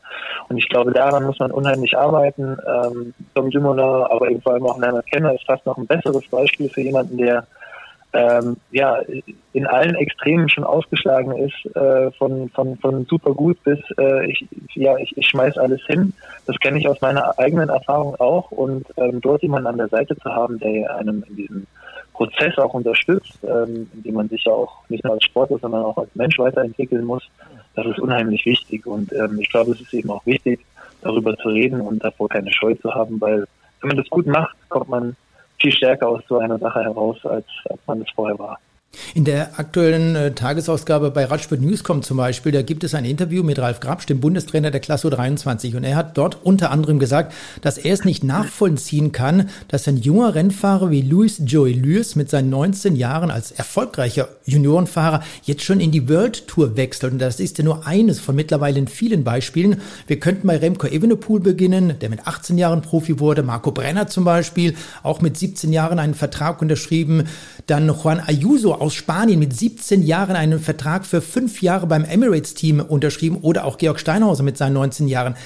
Und 0.49 0.57
ich 0.57 0.69
glaube, 0.69 0.93
daran 0.93 1.25
muss 1.25 1.39
man 1.39 1.51
unheimlich 1.51 1.97
arbeiten. 1.97 2.57
Ähm, 2.67 3.15
Tom 3.35 3.51
Dumoulin, 3.51 3.81
aber 3.81 4.31
eben 4.31 4.41
vor 4.41 4.55
allem 4.55 4.67
auch 4.67 4.79
Leonard 4.79 5.07
Kenner 5.07 5.35
ist 5.35 5.45
fast 5.47 5.67
noch 5.67 5.77
ein 5.77 5.87
besseres 5.87 6.27
Beispiel 6.29 6.69
für 6.69 6.81
jemanden, 6.81 7.19
der 7.19 7.47
ähm, 8.13 8.57
ja, 8.71 9.01
in 9.53 9.67
allen 9.67 9.95
Extremen 9.95 10.49
schon 10.49 10.65
ausgeschlagen 10.65 11.37
ist, 11.37 11.77
äh, 11.77 12.11
von, 12.13 12.51
von, 12.51 12.77
von 12.79 13.07
super 13.07 13.33
gut 13.33 13.63
bis 13.65 13.79
äh, 13.99 14.31
ich, 14.31 14.47
ja, 14.75 14.97
ich, 14.99 15.17
ich 15.17 15.27
schmeiß 15.29 15.57
alles 15.57 15.81
hin. 15.87 16.13
Das 16.47 16.59
kenne 16.59 16.79
ich 16.79 16.89
aus 16.89 17.01
meiner 17.01 17.39
eigenen 17.39 17.71
Erfahrung 17.71 18.15
auch 18.17 18.51
und 18.51 18.87
ähm, 18.97 19.21
dort 19.21 19.43
jemanden 19.43 19.69
an 19.69 19.79
der 19.79 19.89
Seite 19.89 20.17
zu 20.17 20.31
haben, 20.31 20.59
der 20.59 20.97
einem 20.97 21.25
in 21.29 21.37
diesem 21.37 21.67
Prozess 22.13 22.59
auch 22.59 22.75
unterstützt, 22.75 23.39
ähm, 23.45 23.91
in 23.95 24.03
dem 24.03 24.15
man 24.15 24.29
sich 24.29 24.45
ja 24.45 24.53
auch 24.53 24.89
nicht 24.89 25.05
nur 25.05 25.15
als 25.15 25.25
Sportler, 25.25 25.59
sondern 25.59 25.85
auch 25.85 25.97
als 25.97 26.15
Mensch 26.15 26.39
weiterentwickeln 26.39 27.05
muss, 27.05 27.27
das 27.75 27.87
ist 27.87 27.99
unheimlich 27.99 28.45
wichtig 28.45 28.87
und 28.87 29.13
ähm, 29.13 29.39
ich 29.41 29.49
glaube, 29.49 29.73
es 29.73 29.81
ist 29.81 29.95
eben 29.95 30.11
auch 30.11 30.25
wichtig, 30.27 30.61
darüber 31.01 31.37
zu 31.39 31.49
reden 31.49 31.81
und 31.81 32.05
davor 32.05 32.29
keine 32.29 32.53
Scheu 32.53 32.75
zu 32.75 32.95
haben, 32.95 33.21
weil 33.21 33.47
wenn 33.81 33.89
man 33.89 33.97
das 33.97 34.09
gut 34.11 34.27
macht, 34.27 34.55
kommt 34.69 34.89
man 34.89 35.17
viel 35.63 35.73
stärker 35.73 36.09
aus 36.09 36.23
so 36.29 36.39
einer 36.39 36.59
Sache 36.59 36.83
heraus, 36.83 37.17
als, 37.25 37.47
als 37.71 37.81
man 37.87 38.03
es 38.03 38.11
vorher 38.11 38.39
war. 38.39 38.59
In 39.15 39.25
der 39.25 39.59
aktuellen 39.59 40.17
äh, 40.17 40.33
Tagesausgabe 40.33 41.11
bei 41.11 41.25
Radsport 41.25 41.63
Newscom 41.63 42.03
zum 42.03 42.19
Beispiel, 42.19 42.53
da 42.53 42.61
gibt 42.61 42.85
es 42.85 42.95
ein 42.95 43.07
Interview 43.07 43.43
mit 43.43 43.59
Ralf 43.59 43.81
Grabsch, 43.81 44.07
dem 44.07 44.21
Bundestrainer 44.21 44.71
der 44.71 44.81
Klasse 44.81 45.09
23. 45.09 45.77
Und 45.77 45.85
er 45.85 45.97
hat 45.97 46.19
dort 46.19 46.45
unter 46.45 46.71
anderem 46.71 46.99
gesagt, 46.99 47.33
dass 47.63 47.79
er 47.79 47.95
es 47.95 48.05
nicht 48.05 48.23
nachvollziehen 48.23 49.11
kann, 49.11 49.49
dass 49.69 49.89
ein 49.89 49.97
junger 49.97 50.35
Rennfahrer 50.35 50.91
wie 50.91 51.01
Louis 51.01 51.41
Joey 51.45 51.73
Lewis 51.73 52.17
mit 52.17 52.29
seinen 52.29 52.51
19 52.51 52.95
Jahren 52.95 53.31
als 53.31 53.51
erfolgreicher 53.51 54.29
Juniorenfahrer 54.45 55.23
jetzt 55.45 55.63
schon 55.63 55.81
in 55.81 55.91
die 55.91 56.09
World 56.11 56.47
Tour 56.47 56.77
wechselt. 56.77 57.13
Und 57.15 57.19
das 57.19 57.41
ist 57.41 57.57
ja 57.57 57.65
nur 57.65 57.87
eines 57.87 58.21
von 58.21 58.37
mittlerweile 58.37 58.87
vielen 58.87 59.25
Beispielen. 59.25 59.81
Wir 60.07 60.21
könnten 60.21 60.47
bei 60.47 60.59
Remco 60.59 60.87
Evenepoel 60.87 61.41
beginnen, 61.41 61.99
der 62.01 62.11
mit 62.11 62.27
18 62.27 62.59
Jahren 62.59 62.83
Profi 62.83 63.21
wurde. 63.21 63.43
Marco 63.43 63.73
Brenner 63.73 64.07
zum 64.07 64.25
Beispiel, 64.25 64.75
auch 65.03 65.23
mit 65.23 65.39
17 65.39 65.73
Jahren 65.73 65.99
einen 65.99 66.15
Vertrag 66.15 66.61
unterschrieben. 66.61 67.25
Dann 67.67 67.89
Juan 67.89 68.21
Ayuso 68.21 68.75
aus 68.75 68.95
Spanien 68.95 69.39
mit 69.39 69.57
17 69.57 70.03
Jahren 70.03 70.37
einen 70.37 70.61
Vertrag 70.61 71.07
für 71.07 71.21
fünf 71.21 71.63
Jahre 71.63 71.87
beim 71.87 72.05
Emirates-Team 72.05 72.81
unterschrieben 72.81 73.39
oder 73.43 73.65
auch 73.65 73.79
Georg 73.79 74.01
Steinhauser 74.01 74.43
mit 74.43 74.57
seinen 74.59 74.75
19 74.75 75.09
Jahren. 75.09 75.37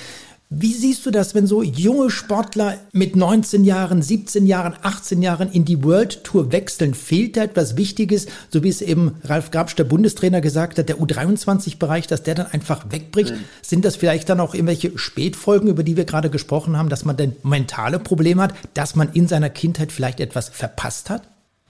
Wie 0.48 0.72
siehst 0.72 1.04
du 1.04 1.10
das, 1.10 1.34
wenn 1.34 1.48
so 1.48 1.60
junge 1.60 2.08
Sportler 2.08 2.78
mit 2.92 3.16
19 3.16 3.64
Jahren, 3.64 4.00
17 4.00 4.46
Jahren, 4.46 4.76
18 4.80 5.20
Jahren 5.20 5.50
in 5.50 5.64
die 5.64 5.82
World 5.82 6.22
Tour 6.22 6.52
wechseln? 6.52 6.94
Fehlt 6.94 7.36
da 7.36 7.42
etwas 7.42 7.76
Wichtiges, 7.76 8.26
so 8.48 8.62
wie 8.62 8.68
es 8.68 8.80
eben 8.80 9.16
Ralf 9.24 9.50
Grabsch, 9.50 9.74
der 9.74 9.82
Bundestrainer, 9.82 10.40
gesagt 10.40 10.78
hat, 10.78 10.88
der 10.88 10.98
U23-Bereich, 10.98 12.06
dass 12.06 12.22
der 12.22 12.36
dann 12.36 12.46
einfach 12.46 12.92
wegbricht? 12.92 13.32
Mhm. 13.32 13.40
Sind 13.60 13.84
das 13.84 13.96
vielleicht 13.96 14.28
dann 14.28 14.38
auch 14.38 14.54
irgendwelche 14.54 14.96
Spätfolgen, 14.96 15.68
über 15.68 15.82
die 15.82 15.96
wir 15.96 16.04
gerade 16.04 16.30
gesprochen 16.30 16.76
haben, 16.76 16.90
dass 16.90 17.04
man 17.04 17.16
denn 17.16 17.34
mentale 17.42 17.98
Probleme 17.98 18.42
hat, 18.42 18.54
dass 18.74 18.94
man 18.94 19.12
in 19.14 19.26
seiner 19.26 19.50
Kindheit 19.50 19.90
vielleicht 19.90 20.20
etwas 20.20 20.48
verpasst 20.48 21.10
hat? 21.10 21.22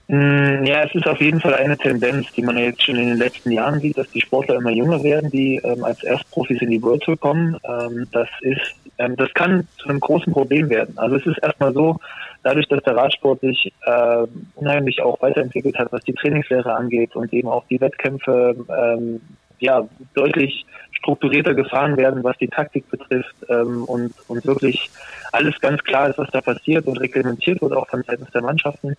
Mm, 0.09 0.63
ja, 0.63 0.83
es 0.83 0.95
ist 0.95 1.05
auf 1.05 1.19
jeden 1.19 1.41
Fall 1.41 1.55
eine 1.55 1.77
Tendenz, 1.77 2.31
die 2.31 2.41
man 2.41 2.57
jetzt 2.57 2.81
schon 2.83 2.95
in 2.95 3.09
den 3.09 3.17
letzten 3.17 3.51
Jahren 3.51 3.81
sieht, 3.81 3.97
dass 3.97 4.09
die 4.11 4.21
Sportler 4.21 4.55
immer 4.55 4.71
jünger 4.71 5.03
werden, 5.03 5.29
die 5.29 5.57
ähm, 5.57 5.83
als 5.83 6.01
Erstprofis 6.01 6.61
in 6.61 6.71
die 6.71 6.81
World 6.81 7.03
Tour 7.03 7.17
kommen. 7.17 7.57
Ähm, 7.65 8.07
das 8.13 8.29
ist, 8.41 8.75
ähm, 8.99 9.17
das 9.17 9.33
kann 9.33 9.67
zu 9.77 9.89
einem 9.89 9.99
großen 9.99 10.31
Problem 10.31 10.69
werden. 10.69 10.97
Also 10.97 11.17
es 11.17 11.25
ist 11.25 11.39
erstmal 11.43 11.73
so, 11.73 11.99
dadurch, 12.43 12.69
dass 12.69 12.81
der 12.83 12.95
Radsport 12.95 13.41
sich 13.41 13.73
äh, 13.85 14.27
unheimlich 14.55 15.01
auch 15.01 15.21
weiterentwickelt 15.21 15.77
hat, 15.77 15.91
was 15.91 16.03
die 16.05 16.13
Trainingslehre 16.13 16.73
angeht 16.73 17.13
und 17.15 17.33
eben 17.33 17.49
auch 17.49 17.65
die 17.69 17.81
Wettkämpfe 17.81 18.55
ähm, 18.69 19.19
ja 19.59 19.87
deutlich 20.13 20.65
strukturierter 20.91 21.53
gefahren 21.53 21.97
werden, 21.97 22.23
was 22.23 22.37
die 22.37 22.47
Taktik 22.47 22.89
betrifft 22.89 23.35
ähm, 23.49 23.83
und, 23.83 24.13
und 24.27 24.45
wirklich 24.45 24.89
alles 25.31 25.59
ganz 25.59 25.83
klar 25.83 26.09
ist, 26.09 26.17
was 26.17 26.29
da 26.31 26.41
passiert 26.41 26.87
und 26.87 26.97
reglementiert 26.97 27.61
wird, 27.61 27.73
auch 27.73 27.87
von 27.87 28.03
seitens 28.03 28.31
der 28.31 28.41
Mannschaften, 28.41 28.95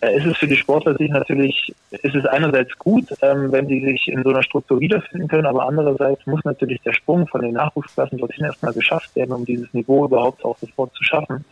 äh, 0.00 0.16
ist 0.16 0.26
es 0.26 0.36
für 0.36 0.46
die 0.46 0.56
Sportler 0.56 0.94
sich 0.96 1.10
natürlich, 1.10 1.74
ist 1.90 2.14
es 2.14 2.26
einerseits 2.26 2.76
gut, 2.78 3.04
ähm, 3.22 3.50
wenn 3.50 3.66
sie 3.66 3.80
sich 3.80 4.08
in 4.08 4.22
so 4.22 4.30
einer 4.30 4.42
Struktur 4.42 4.80
wiederfinden 4.80 5.28
können, 5.28 5.46
aber 5.46 5.66
andererseits 5.66 6.26
muss 6.26 6.44
natürlich 6.44 6.80
der 6.82 6.92
Sprung 6.92 7.26
von 7.28 7.40
den 7.40 7.54
Nachwuchsklassen 7.54 8.18
dorthin 8.18 8.44
erstmal 8.44 8.74
geschafft 8.74 9.16
werden, 9.16 9.32
um 9.32 9.44
dieses 9.44 9.72
Niveau 9.72 10.04
überhaupt 10.04 10.44
auch 10.44 10.58
sofort 10.58 10.94
zu 10.94 11.02
schaffen. 11.02 11.44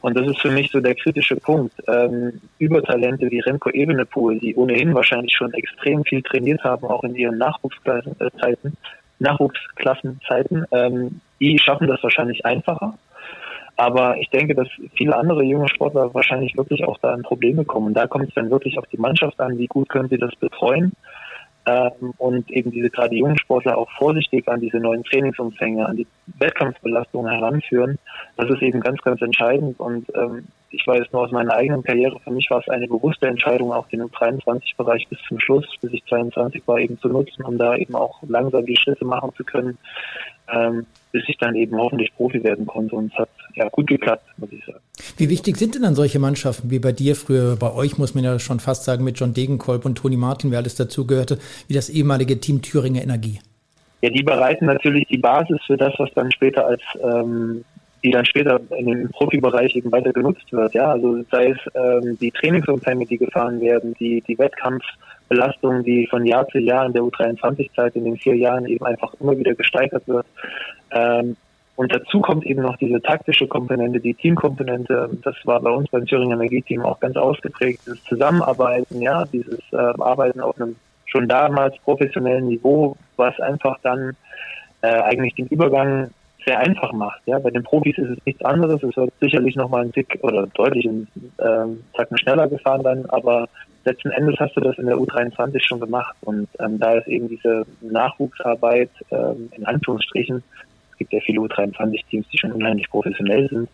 Und 0.00 0.16
das 0.16 0.26
ist 0.26 0.40
für 0.40 0.50
mich 0.50 0.70
so 0.70 0.80
der 0.80 0.94
kritische 0.94 1.36
Punkt. 1.36 1.74
Ähm, 1.86 2.40
Übertalente 2.58 3.30
wie 3.30 3.40
Remco 3.40 3.70
Evenepoel, 3.70 4.38
die 4.38 4.54
ohnehin 4.56 4.94
wahrscheinlich 4.94 5.34
schon 5.36 5.52
extrem 5.54 6.02
viel 6.04 6.22
trainiert 6.22 6.64
haben, 6.64 6.86
auch 6.86 7.04
in 7.04 7.14
ihren 7.14 7.38
Nachwuchsklassenzeiten, 7.38 8.76
Nachwuchsklassenzeiten, 9.20 10.66
ähm, 10.72 11.20
die 11.40 11.58
schaffen 11.58 11.86
das 11.86 12.02
wahrscheinlich 12.02 12.44
einfacher. 12.44 12.94
Aber 13.76 14.16
ich 14.18 14.28
denke, 14.30 14.54
dass 14.54 14.68
viele 14.94 15.16
andere 15.16 15.42
junge 15.42 15.68
Sportler 15.68 16.12
wahrscheinlich 16.14 16.56
wirklich 16.56 16.84
auch 16.84 16.98
da 16.98 17.14
in 17.14 17.22
Probleme 17.22 17.64
kommen. 17.64 17.88
Und 17.88 17.94
da 17.94 18.06
kommt 18.06 18.28
es 18.28 18.34
dann 18.34 18.50
wirklich 18.50 18.78
auf 18.78 18.86
die 18.86 18.98
Mannschaft 18.98 19.40
an, 19.40 19.58
wie 19.58 19.66
gut 19.66 19.88
können 19.88 20.08
sie 20.08 20.18
das 20.18 20.34
betreuen 20.36 20.92
ähm, 21.66 22.12
und 22.18 22.50
eben 22.50 22.70
diese 22.70 22.90
gerade 22.90 23.14
jungen 23.14 23.38
Sportler 23.38 23.78
auch 23.78 23.90
vorsichtig 23.92 24.48
an 24.48 24.60
diese 24.60 24.78
neuen 24.78 25.04
Trainingsumfänge, 25.04 25.86
an 25.86 25.96
die 25.96 26.06
Wettkampfbelastung 26.38 27.28
heranführen. 27.28 27.98
Das 28.36 28.50
ist 28.50 28.62
eben 28.62 28.80
ganz, 28.80 29.00
ganz 29.02 29.22
entscheidend 29.22 29.78
und 29.78 30.06
ähm, 30.14 30.48
ich 30.70 30.86
weiß 30.86 31.12
nur 31.12 31.22
aus 31.22 31.30
meiner 31.30 31.54
eigenen 31.54 31.82
Karriere, 31.82 32.18
für 32.20 32.30
mich 32.30 32.48
war 32.50 32.60
es 32.60 32.68
eine 32.68 32.88
bewusste 32.88 33.28
Entscheidung, 33.28 33.72
auch 33.72 33.86
den 33.88 34.02
23-Bereich 34.02 35.06
bis 35.08 35.18
zum 35.28 35.38
Schluss, 35.38 35.66
bis 35.80 35.92
ich 35.92 36.04
22 36.06 36.66
war, 36.66 36.78
eben 36.78 36.98
zu 36.98 37.08
nutzen, 37.08 37.44
um 37.44 37.58
da 37.58 37.76
eben 37.76 37.94
auch 37.94 38.22
langsam 38.26 38.64
die 38.64 38.76
Schritte 38.76 39.04
machen 39.04 39.32
zu 39.36 39.44
können, 39.44 39.76
ähm, 40.52 40.86
bis 41.12 41.22
ich 41.28 41.36
dann 41.38 41.54
eben 41.54 41.76
hoffentlich 41.76 42.12
Profi 42.14 42.42
werden 42.42 42.66
konnte. 42.66 42.96
Und 42.96 43.12
es 43.12 43.18
hat 43.18 43.28
ja 43.54 43.68
gut 43.68 43.86
geklappt, 43.86 44.24
muss 44.38 44.50
ich 44.52 44.64
sagen. 44.64 44.80
Wie 45.16 45.28
wichtig 45.28 45.56
sind 45.56 45.74
denn 45.74 45.82
dann 45.82 45.94
solche 45.94 46.18
Mannschaften 46.18 46.70
wie 46.70 46.78
bei 46.78 46.92
dir 46.92 47.16
früher, 47.16 47.56
bei 47.56 47.72
euch 47.72 47.98
muss 47.98 48.14
man 48.14 48.24
ja 48.24 48.38
schon 48.38 48.60
fast 48.60 48.84
sagen, 48.84 49.04
mit 49.04 49.18
John 49.18 49.34
Degenkolb 49.34 49.84
und 49.84 49.96
Toni 49.96 50.16
Martin, 50.16 50.50
wer 50.50 50.58
alles 50.58 50.74
dazugehörte, 50.74 51.38
wie 51.68 51.74
das 51.74 51.90
ehemalige 51.90 52.40
Team 52.40 52.62
Thüringer 52.62 53.02
Energie? 53.02 53.40
Ja, 54.00 54.10
die 54.10 54.22
bereiten 54.22 54.66
natürlich 54.66 55.06
die 55.08 55.18
Basis 55.18 55.58
für 55.66 55.76
das, 55.76 55.94
was 55.98 56.10
dann 56.14 56.32
später 56.32 56.66
als 56.66 56.82
ähm, 57.02 57.64
die 58.04 58.10
dann 58.10 58.24
später 58.24 58.60
in 58.76 58.86
dem 58.86 59.08
Profibereich 59.10 59.76
eben 59.76 59.92
weiter 59.92 60.12
genutzt 60.12 60.50
wird. 60.50 60.74
Ja, 60.74 60.90
also 60.90 61.22
sei 61.30 61.50
es 61.50 61.58
ähm, 61.74 62.18
die 62.20 62.32
Trainingsumfänge, 62.32 63.06
die 63.06 63.18
gefahren 63.18 63.60
werden, 63.60 63.94
die, 64.00 64.22
die 64.22 64.38
Wettkampfbelastung, 65.32 65.84
die 65.84 66.06
von 66.08 66.26
Jahr 66.26 66.46
zu 66.48 66.58
Jahr 66.58 66.86
in 66.86 66.92
der 66.92 67.02
U23-Zeit 67.02 67.96
in 67.96 68.04
den 68.04 68.16
vier 68.18 68.36
Jahren 68.36 68.66
eben 68.66 68.84
einfach 68.84 69.14
immer 69.20 69.36
wieder 69.36 69.54
gesteigert 69.54 70.06
wird. 70.06 70.26
Ähm, 70.90 71.36
und 71.74 71.92
dazu 71.94 72.20
kommt 72.20 72.44
eben 72.44 72.62
noch 72.62 72.76
diese 72.76 73.00
taktische 73.00 73.48
Komponente, 73.48 73.98
die 73.98 74.14
Teamkomponente. 74.14 75.10
Das 75.22 75.34
war 75.44 75.60
bei 75.60 75.70
uns 75.70 75.88
beim 75.90 76.06
Thüringer 76.06 76.34
Energieteam 76.34 76.82
auch 76.82 77.00
ganz 77.00 77.16
ausgeprägt. 77.16 77.80
Das 77.86 78.02
Zusammenarbeiten, 78.04 79.00
ja, 79.00 79.24
dieses 79.24 79.60
äh, 79.72 79.76
Arbeiten 79.76 80.40
auf 80.40 80.60
einem 80.60 80.76
schon 81.06 81.28
damals 81.28 81.76
professionellen 81.78 82.48
Niveau, 82.48 82.96
was 83.16 83.38
einfach 83.40 83.78
dann 83.82 84.16
äh, 84.82 84.88
eigentlich 84.88 85.34
den 85.34 85.46
Übergang 85.48 86.10
sehr 86.44 86.58
einfach 86.58 86.92
macht. 86.92 87.20
Ja, 87.26 87.38
bei 87.38 87.50
den 87.50 87.62
Profis 87.62 87.96
ist 87.98 88.10
es 88.10 88.26
nichts 88.26 88.44
anderes. 88.44 88.82
Es 88.82 88.96
wird 88.96 89.12
sicherlich 89.20 89.56
nochmal 89.56 89.84
ein 89.84 89.92
Tick 89.92 90.18
oder 90.22 90.46
deutlich 90.48 90.88
einen 90.88 91.08
ähm, 91.38 91.84
Tacken 91.94 92.18
schneller 92.18 92.48
gefahren 92.48 92.82
dann, 92.82 93.06
aber 93.06 93.48
letzten 93.84 94.10
Endes 94.10 94.38
hast 94.38 94.56
du 94.56 94.60
das 94.60 94.78
in 94.78 94.86
der 94.86 94.96
U23 94.96 95.60
schon 95.60 95.80
gemacht 95.80 96.16
und 96.22 96.48
ähm, 96.60 96.78
da 96.78 96.94
ist 96.94 97.08
eben 97.08 97.28
diese 97.28 97.64
Nachwuchsarbeit 97.80 98.90
ähm, 99.10 99.50
in 99.56 99.66
Anführungsstrichen. 99.66 100.42
Es 100.92 100.98
gibt 100.98 101.12
ja 101.12 101.20
viele 101.20 101.40
U23-Teams, 101.40 102.28
die 102.28 102.38
schon 102.38 102.52
unheimlich 102.52 102.88
professionell 102.88 103.48
sind, 103.48 103.68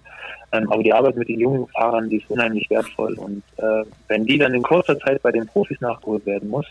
ähm, 0.53 0.73
aber 0.73 0.83
die 0.83 0.93
Arbeit 0.93 1.17
mit 1.17 1.29
den 1.29 1.41
jungen 1.41 1.67
Fahrern, 1.69 2.09
die 2.09 2.17
ist 2.17 2.31
unheimlich 2.31 2.69
wertvoll 2.71 3.15
und 3.15 3.43
äh, 3.59 3.85
wenn 4.09 4.25
die 4.25 4.39
dann 4.39 4.55
in 4.55 4.63
kurzer 4.63 4.99
Zeit 4.99 5.23
bei 5.23 5.33
den 5.33 5.47
Profis 5.47 5.81
nachgeholt 5.81 6.25
werden 6.25 6.49
muss, 6.49 6.67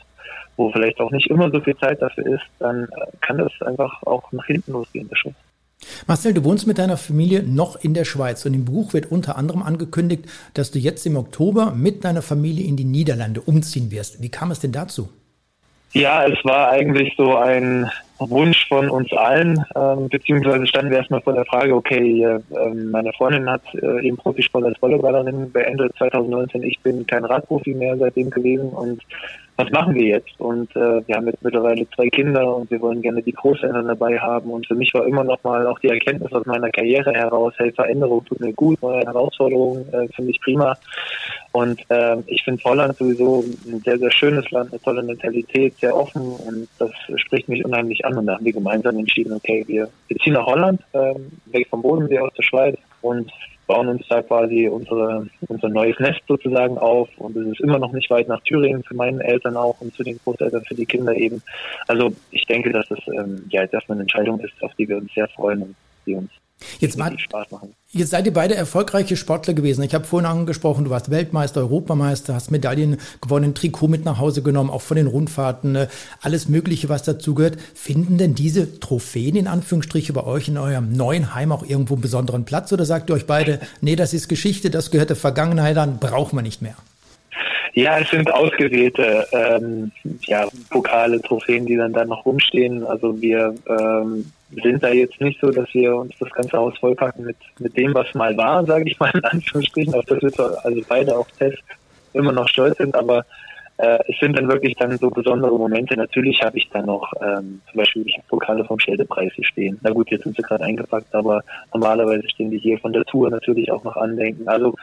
wo 0.56 0.72
vielleicht 0.72 1.00
auch 1.00 1.12
nicht 1.12 1.30
immer 1.30 1.52
so 1.52 1.60
viel 1.60 1.78
Zeit 1.78 2.02
dafür 2.02 2.26
ist, 2.26 2.46
dann 2.60 2.86
äh, 2.86 2.88
kann 3.22 3.38
das 3.38 3.52
einfach 3.62 4.02
auch 4.04 4.32
nach 4.32 4.46
hinten 4.46 4.72
losgehen, 4.72 5.08
der 5.10 5.16
Schutz. 5.16 5.36
Marcel, 6.08 6.34
du 6.34 6.44
wohnst 6.44 6.68
mit 6.68 6.78
deiner 6.78 6.98
Familie 6.98 7.44
noch 7.44 7.76
in 7.76 7.94
der 7.94 8.06
Schweiz 8.06 8.46
und 8.46 8.54
im 8.54 8.66
Buch 8.66 8.94
wird 8.94 9.12
unter 9.12 9.38
anderem 9.38 9.62
angekündigt, 9.62 10.26
dass 10.54 10.72
du 10.72 10.80
jetzt 10.80 11.06
im 11.06 11.18
Oktober 11.18 11.74
mit 11.76 12.04
deiner 12.04 12.22
Familie 12.22 12.66
in 12.66 12.78
die 12.78 12.86
Niederlande 12.86 13.42
umziehen 13.42 13.92
wirst. 13.92 14.22
Wie 14.22 14.30
kam 14.30 14.52
es 14.52 14.60
denn 14.60 14.72
dazu? 14.72 15.10
Ja, 15.94 16.26
es 16.26 16.44
war 16.44 16.70
eigentlich 16.70 17.14
so 17.18 17.36
ein 17.38 17.90
Wunsch 18.20 18.68
von 18.68 18.90
uns 18.90 19.12
allen, 19.14 19.64
ähm, 19.76 20.10
beziehungsweise 20.10 20.68
standen 20.68 20.92
wir 20.92 20.98
erstmal 20.98 21.22
vor 21.22 21.34
der 21.34 21.46
Frage, 21.46 21.74
okay, 21.74 22.24
äh, 22.24 22.40
meine 22.74 23.14
Freundin 23.14 23.50
hat 23.50 23.62
äh, 23.74 24.06
eben 24.06 24.18
Profisport 24.18 24.66
als 24.66 24.78
Volleyballerin 24.80 25.52
beendet 25.52 25.94
2019, 25.98 26.64
ich 26.64 26.80
bin 26.82 27.06
kein 27.08 27.24
Radprofi 27.26 27.74
mehr 27.74 27.98
seitdem 27.98 28.30
gewesen 28.30 28.70
und 28.70 29.02
was 29.58 29.72
machen 29.72 29.96
wir 29.96 30.06
jetzt? 30.06 30.40
Und 30.40 30.70
äh, 30.76 31.06
wir 31.08 31.16
haben 31.16 31.26
jetzt 31.26 31.44
mittlerweile 31.44 31.90
zwei 31.90 32.10
Kinder 32.10 32.56
und 32.56 32.70
wir 32.70 32.80
wollen 32.80 33.02
gerne 33.02 33.24
die 33.24 33.32
Großeltern 33.32 33.88
dabei 33.88 34.20
haben. 34.20 34.52
Und 34.52 34.68
für 34.68 34.76
mich 34.76 34.94
war 34.94 35.06
immer 35.08 35.24
noch 35.24 35.44
mal 35.44 35.66
auch 35.66 35.80
die 35.80 35.90
Erkenntnis 35.90 36.32
aus 36.32 36.46
meiner 36.46 36.70
Karriere 36.70 37.12
heraus, 37.12 37.54
hey, 37.58 37.72
Veränderung 37.72 38.24
tut 38.24 38.40
mir 38.40 38.54
gut, 38.54 38.80
neue 38.84 39.02
Herausforderungen 39.02 39.92
äh, 39.92 40.08
finde 40.10 40.32
ich 40.32 40.40
prima. 40.42 40.78
Und 41.54 41.82
äh, 41.90 42.18
ich 42.28 42.44
finde 42.44 42.64
Holland 42.64 42.98
sowieso 42.98 43.44
ein 43.66 43.82
sehr, 43.84 43.98
sehr 43.98 44.12
schönes 44.12 44.50
Land, 44.52 44.72
eine 44.72 44.82
tolle 44.82 45.02
Mentalität, 45.02 45.76
sehr 45.80 45.96
offen 45.96 46.22
und 46.22 46.68
das 46.78 46.92
spricht 47.16 47.50
mich 47.50 47.66
unheimlich 47.66 48.06
an. 48.06 48.16
Und 48.16 48.28
da 48.28 48.36
haben 48.36 48.46
wir 48.46 48.54
gemeinsam 48.54 49.00
entschieden, 49.00 49.34
okay, 49.34 49.64
wir, 49.66 49.90
wir 50.08 50.18
ziehen 50.18 50.34
nach 50.34 50.46
Holland, 50.46 50.82
äh, 50.94 51.16
weg 51.48 51.68
vom 51.70 51.82
Bodensee 51.82 52.20
aus 52.20 52.34
der 52.36 52.44
Schweiz 52.44 52.78
und 53.02 53.32
bauen 53.68 53.90
uns 53.90 54.08
da 54.08 54.22
quasi 54.22 54.68
unsere, 54.68 55.28
unser 55.48 55.70
neues 55.70 56.00
Nest 56.00 56.22
sozusagen 56.28 56.78
auf 56.78 57.10
und 57.18 57.36
es 57.36 57.48
ist 57.48 57.62
immer 57.62 57.78
noch 57.78 57.92
nicht 57.92 58.10
weit 58.10 58.28
nach 58.28 58.42
Thüringen 58.42 58.84
für 58.84 58.96
meine 58.96 59.24
Eltern 59.24 59.58
auch 59.58 59.80
und 59.82 59.94
zu 59.94 60.04
den 60.04 60.18
Großeltern 60.24 60.64
für 60.64 60.76
die 60.76 60.86
Kinder 60.86 61.14
eben. 61.14 61.44
Also 61.88 62.14
ich 62.32 62.46
denke, 62.46 62.72
dass 62.72 62.88
das 62.88 63.00
ähm, 63.08 63.44
ja 63.50 63.62
jetzt 63.62 63.74
erstmal 63.74 63.98
eine 63.98 64.04
Entscheidung 64.04 64.40
ist, 64.40 64.54
auf 64.62 64.74
die 64.76 64.88
wir 64.88 64.98
uns 64.98 65.14
sehr 65.14 65.28
freuen 65.28 65.62
und 65.62 65.76
die 66.06 66.16
uns 66.16 66.32
Jetzt, 66.80 66.98
mal, 66.98 67.16
jetzt 67.92 68.10
seid 68.10 68.26
ihr 68.26 68.34
beide 68.34 68.56
erfolgreiche 68.56 69.16
Sportler 69.16 69.54
gewesen. 69.54 69.84
Ich 69.84 69.94
habe 69.94 70.06
vorhin 70.06 70.30
angesprochen, 70.30 70.86
du 70.86 70.90
warst 70.90 71.12
Weltmeister, 71.12 71.62
Europameister, 71.62 72.34
hast 72.34 72.52
Medaillen 72.52 72.98
gewonnen, 73.22 73.54
Trikot 73.54 73.88
mit 73.88 74.06
nach 74.06 74.20
Hause 74.20 74.42
genommen, 74.42 74.70
auch 74.70 74.82
von 74.82 74.98
den 74.98 75.08
Rundfahrten, 75.08 75.76
äh, 75.76 75.88
alles 76.22 76.50
Mögliche, 76.50 76.90
was 76.90 77.04
dazugehört. 77.04 77.58
Finden 77.76 78.18
denn 78.18 78.34
diese 78.34 78.80
Trophäen 78.80 79.36
in 79.36 79.48
Anführungsstrichen 79.48 80.16
bei 80.16 80.24
euch 80.24 80.48
in 80.48 80.58
eurem 80.58 80.92
neuen 80.92 81.36
Heim 81.36 81.52
auch 81.52 81.64
irgendwo 81.64 81.94
einen 81.94 82.02
besonderen 82.02 82.46
Platz? 82.46 82.74
Oder 82.74 82.86
sagt 82.86 83.10
ihr 83.10 83.16
euch 83.16 83.28
beide, 83.28 83.60
nee, 83.82 83.96
das 83.96 84.14
ist 84.14 84.28
Geschichte, 84.28 84.70
das 84.70 84.92
gehört 84.92 85.10
der 85.10 85.16
Vergangenheit 85.16 85.78
an, 85.78 86.00
brauchen 86.00 86.38
wir 86.38 86.44
nicht 86.44 86.62
mehr? 86.62 86.76
Ja, 87.74 88.00
es 88.00 88.10
sind 88.10 88.34
ausgewählte 88.34 89.28
ähm, 89.32 89.92
ja, 90.26 90.48
Pokale, 90.72 91.22
Trophäen, 91.22 91.68
die 91.68 91.76
dann 91.76 91.94
da 91.94 92.06
noch 92.06 92.26
rumstehen. 92.26 92.84
Also 92.84 93.22
wir 93.22 93.54
ähm, 93.68 94.32
sind 94.50 94.82
da 94.82 94.90
jetzt 94.90 95.20
nicht 95.20 95.40
so, 95.42 95.52
dass 95.52 95.74
wir 95.74 95.96
uns 95.96 96.14
das 96.20 96.32
ganze 96.32 96.58
Haus 96.58 96.78
vollpacken 96.78 97.26
mit, 97.26 97.38
mit 97.60 97.78
dem, 97.78 97.94
was 97.94 98.14
mal 98.14 98.36
war, 98.38 98.66
sage 98.66 98.90
ich 98.90 99.00
mal 99.00 99.12
in 99.14 99.24
Anführungsstrichen, 99.24 99.94
auf 99.94 100.06
das 100.06 100.22
wir 100.22 100.66
also 100.66 100.82
beide 100.88 101.18
auch 101.18 101.28
fest 101.38 101.62
immer 102.14 102.32
noch 102.32 102.48
stolz 102.48 102.78
sind, 102.78 102.96
aber 102.96 103.26
äh, 103.78 104.00
es 104.08 104.20
sind 104.20 104.38
dann 104.38 104.48
wirklich 104.48 104.76
dann 104.76 104.98
so 104.98 105.10
besondere 105.10 105.58
Momente. 105.58 105.96
Natürlich 105.96 106.42
habe 106.42 106.58
ich 106.58 106.68
dann 106.70 106.86
noch 106.86 107.12
ähm, 107.22 107.62
zum 107.70 107.78
Beispiel 107.78 108.06
habe 108.14 108.24
Pokale 108.28 108.66
vom 108.66 108.80
Städtepreis 108.80 109.32
hier 109.36 109.46
stehen. 109.46 109.80
Na 109.84 109.92
gut, 109.92 110.10
jetzt 110.10 110.24
sind 110.24 110.36
sie 110.36 110.42
gerade 110.42 110.64
eingepackt, 110.64 111.14
aber 111.14 111.44
normalerweise 111.74 112.28
stehen 112.30 112.50
die 112.50 112.58
hier 112.58 112.80
von 112.80 112.94
der 112.94 113.06
Tour 113.06 113.30
natürlich 113.30 113.72
auch 113.72 113.84
noch 113.84 113.96
andenken. 113.96 114.48
Also 114.48 114.76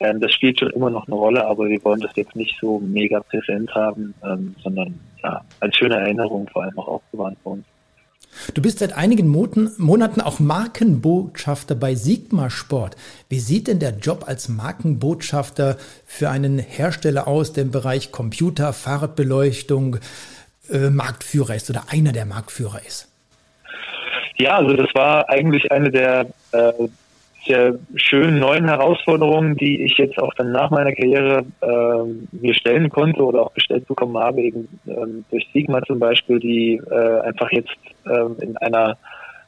ähm, 0.00 0.18
das 0.20 0.32
spielt 0.32 0.58
schon 0.58 0.70
immer 0.70 0.90
noch 0.90 1.06
eine 1.06 1.14
Rolle, 1.14 1.46
aber 1.46 1.68
wir 1.68 1.84
wollen 1.84 2.00
das 2.00 2.16
jetzt 2.16 2.34
nicht 2.34 2.56
so 2.60 2.80
mega 2.80 3.20
präsent 3.20 3.72
haben, 3.74 4.14
ähm, 4.24 4.56
sondern 4.62 4.98
ja, 5.22 5.42
als 5.60 5.76
schöne 5.76 5.96
Erinnerung 5.96 6.48
vor 6.48 6.64
allem 6.64 6.78
auch 6.78 6.88
aufbewahren 6.88 7.36
für 7.42 7.50
uns. 7.50 7.64
Du 8.54 8.62
bist 8.62 8.78
seit 8.78 8.92
einigen 8.92 9.28
Monaten 9.28 10.20
auch 10.20 10.40
Markenbotschafter 10.40 11.74
bei 11.74 11.94
Sigma 11.94 12.50
Sport. 12.50 12.96
Wie 13.28 13.38
sieht 13.38 13.68
denn 13.68 13.78
der 13.78 13.96
Job 13.98 14.24
als 14.26 14.48
Markenbotschafter 14.48 15.76
für 16.06 16.30
einen 16.30 16.58
Hersteller 16.58 17.28
aus, 17.28 17.52
der 17.52 17.64
im 17.64 17.70
Bereich 17.70 18.12
Computer, 18.12 18.72
Fahrradbeleuchtung 18.72 19.98
äh, 20.70 20.90
Marktführer 20.90 21.54
ist 21.54 21.70
oder 21.70 21.84
einer 21.90 22.12
der 22.12 22.26
Marktführer 22.26 22.80
ist? 22.86 23.08
Ja, 24.36 24.56
also 24.56 24.74
das 24.74 24.88
war 24.94 25.28
eigentlich 25.28 25.70
eine 25.70 25.90
der 25.90 26.26
äh, 26.52 26.72
sehr 27.46 27.78
schönen 27.94 28.38
neuen 28.38 28.68
Herausforderungen, 28.68 29.56
die 29.56 29.82
ich 29.82 29.96
jetzt 29.98 30.18
auch 30.18 30.32
dann 30.34 30.52
nach 30.52 30.70
meiner 30.70 30.92
Karriere 30.92 31.44
ähm, 31.62 32.28
mir 32.32 32.54
stellen 32.54 32.90
konnte 32.90 33.22
oder 33.22 33.42
auch 33.42 33.54
gestellt 33.54 33.86
bekommen 33.86 34.18
habe, 34.18 34.42
eben 34.42 34.68
ähm, 34.86 35.24
durch 35.30 35.48
Sigma 35.52 35.82
zum 35.82 35.98
Beispiel, 35.98 36.38
die 36.38 36.80
äh, 36.90 37.20
einfach 37.20 37.50
jetzt 37.50 37.76
ähm, 38.06 38.36
in 38.40 38.56
einer 38.58 38.96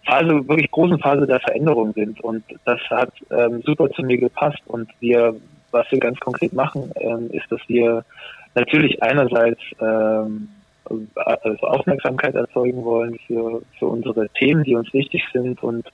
Phase, 0.04 0.48
wirklich 0.48 0.70
großen 0.70 0.98
Phase 0.98 1.26
der 1.26 1.40
Veränderung 1.40 1.92
sind. 1.92 2.20
Und 2.20 2.44
das 2.64 2.80
hat 2.90 3.12
ähm, 3.30 3.62
super 3.64 3.88
zu 3.90 4.02
mir 4.02 4.18
gepasst. 4.18 4.62
Und 4.66 4.90
wir, 5.00 5.36
was 5.70 5.90
wir 5.90 6.00
ganz 6.00 6.18
konkret 6.18 6.52
machen, 6.52 6.90
ähm, 6.96 7.30
ist, 7.30 7.50
dass 7.50 7.60
wir 7.68 8.04
natürlich 8.54 9.02
einerseits 9.02 9.60
ähm, 9.80 10.48
also 10.84 11.66
Aufmerksamkeit 11.66 12.34
erzeugen 12.34 12.84
wollen 12.84 13.18
für, 13.26 13.62
für 13.78 13.86
unsere 13.86 14.28
Themen, 14.30 14.64
die 14.64 14.74
uns 14.74 14.92
wichtig 14.92 15.22
sind. 15.32 15.62
Und 15.62 15.86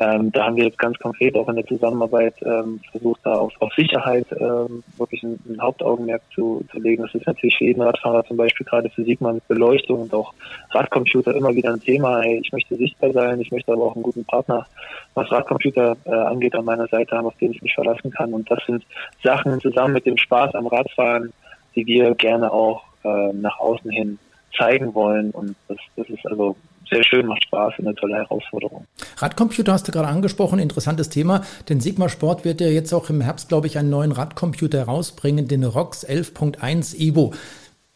ähm, 0.00 0.32
da 0.32 0.46
haben 0.46 0.56
wir 0.56 0.64
jetzt 0.64 0.78
ganz 0.78 0.98
konkret 0.98 1.36
auch 1.36 1.48
in 1.48 1.56
der 1.56 1.66
Zusammenarbeit 1.66 2.34
ähm, 2.42 2.80
versucht, 2.90 3.20
da 3.24 3.34
auf, 3.34 3.52
auf 3.60 3.72
Sicherheit 3.74 4.26
ähm, 4.32 4.82
wirklich 4.96 5.22
ein, 5.22 5.38
ein 5.48 5.60
Hauptaugenmerk 5.60 6.22
zu, 6.34 6.64
zu 6.70 6.78
legen. 6.78 7.02
Das 7.02 7.14
ist 7.14 7.26
natürlich 7.26 7.56
für 7.56 7.64
jeden 7.64 7.82
Radfahrer 7.82 8.24
zum 8.24 8.36
Beispiel 8.36 8.66
gerade 8.66 8.88
für 8.90 9.04
Sigma 9.04 9.32
mit 9.32 9.46
Beleuchtung 9.48 10.02
und 10.02 10.14
auch 10.14 10.32
Radcomputer 10.70 11.34
immer 11.34 11.54
wieder 11.54 11.72
ein 11.72 11.80
Thema. 11.80 12.20
Hey, 12.22 12.40
ich 12.42 12.52
möchte 12.52 12.76
sichtbar 12.76 13.12
sein, 13.12 13.40
ich 13.40 13.52
möchte 13.52 13.72
aber 13.72 13.84
auch 13.84 13.94
einen 13.94 14.02
guten 14.02 14.24
Partner, 14.24 14.66
was 15.14 15.30
Radcomputer 15.30 15.96
äh, 16.04 16.10
angeht, 16.10 16.54
an 16.54 16.64
meiner 16.64 16.86
Seite 16.88 17.16
haben, 17.16 17.26
auf 17.26 17.36
den 17.38 17.52
ich 17.52 17.62
mich 17.62 17.74
verlassen 17.74 18.10
kann. 18.10 18.32
Und 18.32 18.50
das 18.50 18.60
sind 18.66 18.84
Sachen 19.22 19.60
zusammen 19.60 19.94
mit 19.94 20.06
dem 20.06 20.16
Spaß 20.16 20.54
am 20.54 20.66
Radfahren, 20.66 21.32
die 21.74 21.86
wir 21.86 22.14
gerne 22.14 22.52
auch 22.52 22.82
äh, 23.04 23.32
nach 23.32 23.58
außen 23.58 23.90
hin 23.90 24.18
zeigen 24.56 24.94
wollen. 24.94 25.30
Und 25.30 25.56
das, 25.68 25.78
das 25.96 26.08
ist 26.08 26.26
also 26.26 26.56
sehr 26.90 27.04
schön, 27.04 27.26
macht 27.26 27.44
Spaß 27.44 27.74
und 27.78 27.86
eine 27.86 27.94
tolle 27.94 28.16
Herausforderung. 28.16 28.84
Radcomputer 29.18 29.72
hast 29.72 29.86
du 29.86 29.92
gerade 29.92 30.08
angesprochen, 30.08 30.58
interessantes 30.58 31.08
Thema, 31.08 31.42
denn 31.68 31.80
Sigma 31.80 32.08
Sport 32.08 32.44
wird 32.44 32.60
ja 32.60 32.68
jetzt 32.68 32.92
auch 32.92 33.08
im 33.10 33.20
Herbst, 33.20 33.48
glaube 33.48 33.68
ich, 33.68 33.78
einen 33.78 33.90
neuen 33.90 34.12
Radcomputer 34.12 34.78
herausbringen, 34.78 35.46
den 35.46 35.64
ROX 35.64 36.06
11.1 36.06 36.96
Evo. 36.98 37.32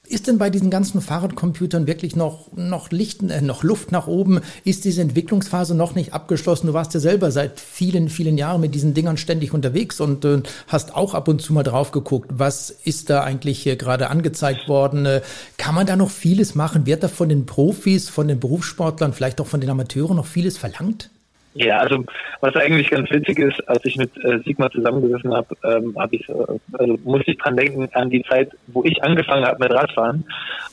Ist 0.06 0.26
denn 0.26 0.36
bei 0.36 0.50
diesen 0.50 0.68
ganzen 0.68 1.00
Fahrradcomputern 1.00 1.86
wirklich 1.86 2.14
noch, 2.14 2.52
noch, 2.54 2.90
Licht, 2.90 3.22
äh, 3.22 3.40
noch 3.40 3.62
Luft 3.62 3.90
nach 3.90 4.06
oben? 4.06 4.40
Ist 4.62 4.84
diese 4.84 5.00
Entwicklungsphase 5.00 5.74
noch 5.74 5.94
nicht 5.94 6.12
abgeschlossen? 6.12 6.66
Du 6.66 6.74
warst 6.74 6.92
ja 6.92 7.00
selber 7.00 7.30
seit 7.30 7.58
vielen, 7.58 8.10
vielen 8.10 8.36
Jahren 8.36 8.60
mit 8.60 8.74
diesen 8.74 8.92
Dingern 8.92 9.16
ständig 9.16 9.54
unterwegs 9.54 10.00
und 10.00 10.26
äh, 10.26 10.42
hast 10.68 10.94
auch 10.94 11.14
ab 11.14 11.28
und 11.28 11.40
zu 11.40 11.54
mal 11.54 11.62
drauf 11.62 11.90
geguckt. 11.90 12.30
Was 12.34 12.68
ist 12.68 13.08
da 13.08 13.22
eigentlich 13.22 13.62
hier 13.62 13.76
gerade 13.76 14.10
angezeigt 14.10 14.68
worden? 14.68 15.06
Äh, 15.06 15.22
kann 15.56 15.74
man 15.74 15.86
da 15.86 15.96
noch 15.96 16.10
vieles 16.10 16.54
machen? 16.54 16.84
Wird 16.84 17.02
da 17.02 17.08
von 17.08 17.30
den 17.30 17.46
Profis, 17.46 18.10
von 18.10 18.28
den 18.28 18.40
Berufssportlern, 18.40 19.14
vielleicht 19.14 19.40
auch 19.40 19.46
von 19.46 19.62
den 19.62 19.70
Amateuren 19.70 20.16
noch 20.16 20.26
vieles 20.26 20.58
verlangt? 20.58 21.08
Ja, 21.54 21.78
also 21.78 22.04
was 22.40 22.56
eigentlich 22.56 22.90
ganz 22.90 23.08
witzig 23.10 23.38
ist, 23.38 23.68
als 23.68 23.84
ich 23.84 23.96
mit 23.96 24.10
äh, 24.24 24.40
Sigmar 24.44 24.72
zusammengesessen 24.72 25.32
habe, 25.32 25.56
ähm, 25.62 25.94
hab 25.96 26.12
ich, 26.12 26.28
äh, 26.28 26.34
also 26.72 26.98
musste 27.04 27.30
ich 27.30 27.38
dran 27.38 27.56
denken 27.56 27.88
an 27.92 28.10
die 28.10 28.24
Zeit, 28.24 28.50
wo 28.66 28.82
ich 28.82 29.02
angefangen 29.04 29.46
habe 29.46 29.62
mit 29.62 29.72
Radfahren. 29.72 30.24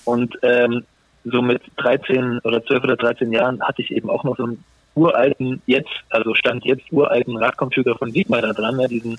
Und 0.05 0.37
ähm, 0.41 0.83
so 1.23 1.43
mit 1.43 1.61
13 1.77 2.39
oder 2.39 2.65
12 2.65 2.83
oder 2.83 2.95
13 2.97 3.31
Jahren 3.31 3.61
hatte 3.61 3.83
ich 3.83 3.91
eben 3.91 4.09
auch 4.09 4.23
noch 4.23 4.37
so 4.37 4.47
ein 4.47 4.63
uralten, 4.95 5.61
jetzt, 5.65 5.89
also 6.09 6.33
stand 6.35 6.65
jetzt 6.65 6.91
uralten 6.91 7.37
Radcomputer 7.37 7.95
von 7.95 8.11
Dietmar 8.11 8.41
da 8.41 8.53
dran, 8.53 8.77
ne, 8.77 8.87
diesen 8.87 9.17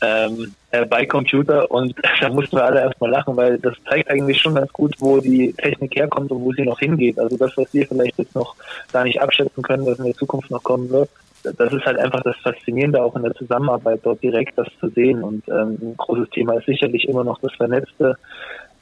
ähm, 0.00 0.54
äh, 0.70 0.84
Bike-Computer 0.86 1.70
und 1.70 1.94
da 2.20 2.28
mussten 2.28 2.56
wir 2.56 2.64
alle 2.64 2.80
erstmal 2.80 3.10
lachen, 3.10 3.36
weil 3.36 3.58
das 3.58 3.74
zeigt 3.88 4.10
eigentlich 4.10 4.40
schon 4.40 4.54
ganz 4.54 4.72
gut, 4.72 4.94
wo 4.98 5.20
die 5.20 5.52
Technik 5.52 5.94
herkommt 5.96 6.30
und 6.30 6.40
wo 6.42 6.52
sie 6.52 6.62
noch 6.62 6.78
hingeht. 6.78 7.18
Also 7.18 7.36
das, 7.36 7.56
was 7.56 7.72
wir 7.72 7.86
vielleicht 7.86 8.18
jetzt 8.18 8.34
noch 8.34 8.56
gar 8.92 9.04
nicht 9.04 9.20
abschätzen 9.20 9.62
können, 9.62 9.86
was 9.86 9.98
in 9.98 10.06
der 10.06 10.14
Zukunft 10.14 10.50
noch 10.50 10.62
kommen 10.62 10.90
wird, 10.90 11.08
das 11.42 11.72
ist 11.72 11.84
halt 11.84 11.98
einfach 11.98 12.22
das 12.22 12.36
Faszinierende 12.36 13.02
auch 13.02 13.16
in 13.16 13.22
der 13.22 13.34
Zusammenarbeit 13.34 14.00
dort 14.04 14.22
direkt 14.22 14.56
das 14.56 14.68
zu 14.78 14.88
sehen. 14.90 15.22
Und 15.22 15.46
ähm, 15.48 15.78
ein 15.80 15.94
großes 15.96 16.30
Thema 16.30 16.54
ist 16.54 16.66
sicherlich 16.66 17.08
immer 17.08 17.24
noch 17.24 17.40
das 17.40 17.52
vernetzte 17.54 18.16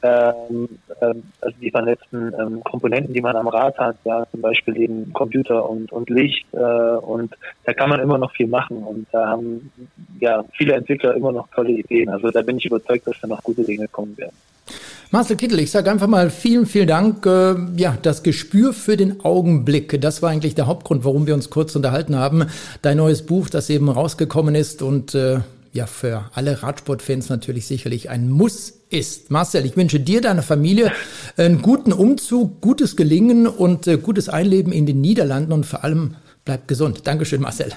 ähm, 0.03 0.69
ähm, 1.01 1.23
also 1.41 1.57
die 1.61 1.71
vernetzten 1.71 2.33
ähm, 2.39 2.65
Komponenten, 2.65 3.15
die 3.15 3.21
man 3.21 3.37
am 3.37 3.49
Rad 3.49 3.79
hat, 3.79 3.97
ja, 4.05 4.27
zum 4.31 4.41
Beispiel 4.41 4.77
eben 4.77 5.13
Computer 5.13 5.69
und, 5.69 5.93
und 5.93 6.11
Licht 6.11 6.47
äh, 6.53 6.57
und 6.57 7.35
da 7.65 7.73
kann 7.73 7.91
man 7.91 8.01
immer 8.01 8.19
noch 8.19 8.33
viel 8.33 8.47
machen 8.47 8.79
und 8.79 9.07
da 9.13 9.29
haben 9.29 9.71
ja 10.21 10.45
viele 10.57 10.75
Entwickler 10.75 11.15
immer 11.15 11.33
noch 11.33 11.49
tolle 11.49 11.73
Ideen. 11.73 12.09
Also 12.09 12.31
da 12.31 12.43
bin 12.43 12.59
ich 12.59 12.67
überzeugt, 12.67 13.07
dass 13.07 13.21
da 13.21 13.27
noch 13.27 13.43
gute 13.43 13.65
Dinge 13.65 13.89
kommen 13.89 14.17
werden. 14.17 14.37
Marcel 15.13 15.37
Kittel, 15.37 15.59
ich 15.59 15.73
sage 15.73 15.91
einfach 15.91 16.07
mal 16.07 16.31
vielen, 16.31 16.67
vielen 16.67 16.87
Dank. 16.87 17.27
Äh, 17.27 17.57
ja, 17.77 17.99
das 18.01 18.23
Gespür 18.23 18.73
für 18.73 18.97
den 18.97 19.25
Augenblick, 19.25 20.01
das 20.01 20.23
war 20.23 20.31
eigentlich 20.31 20.55
der 20.55 20.69
Hauptgrund, 20.69 21.05
warum 21.05 21.27
wir 21.27 21.35
uns 21.35 21.51
kurz 21.51 21.75
unterhalten 21.75 22.17
haben. 22.17 22.47
Dein 22.83 22.99
neues 22.99 23.27
Buch, 23.27 23.51
das 23.51 23.71
eben 23.71 23.89
rausgekommen 23.89 24.55
ist 24.55 24.83
und 24.83 25.15
äh, 25.17 25.41
ja 25.73 25.87
für 25.87 26.31
alle 26.35 26.63
Radsportfans 26.63 27.29
natürlich 27.29 27.67
sicherlich 27.67 28.11
ein 28.11 28.29
Muss 28.29 28.71
ist. 28.91 29.31
Marcel, 29.31 29.65
ich 29.65 29.77
wünsche 29.77 30.01
dir, 30.01 30.21
deiner 30.21 30.43
Familie 30.43 30.93
einen 31.37 31.63
guten 31.63 31.93
Umzug, 31.93 32.61
gutes 32.61 32.97
Gelingen 32.97 33.47
und 33.47 33.87
äh, 33.87 33.97
gutes 33.97 34.29
Einleben 34.29 34.73
in 34.73 34.87
den 34.87 35.01
Niederlanden 35.01 35.53
und 35.53 35.67
vor 35.67 35.85
allem 35.85 36.17
bleib 36.45 36.67
gesund. 36.69 37.07
Dankeschön, 37.07 37.41
Marcel. 37.41 37.73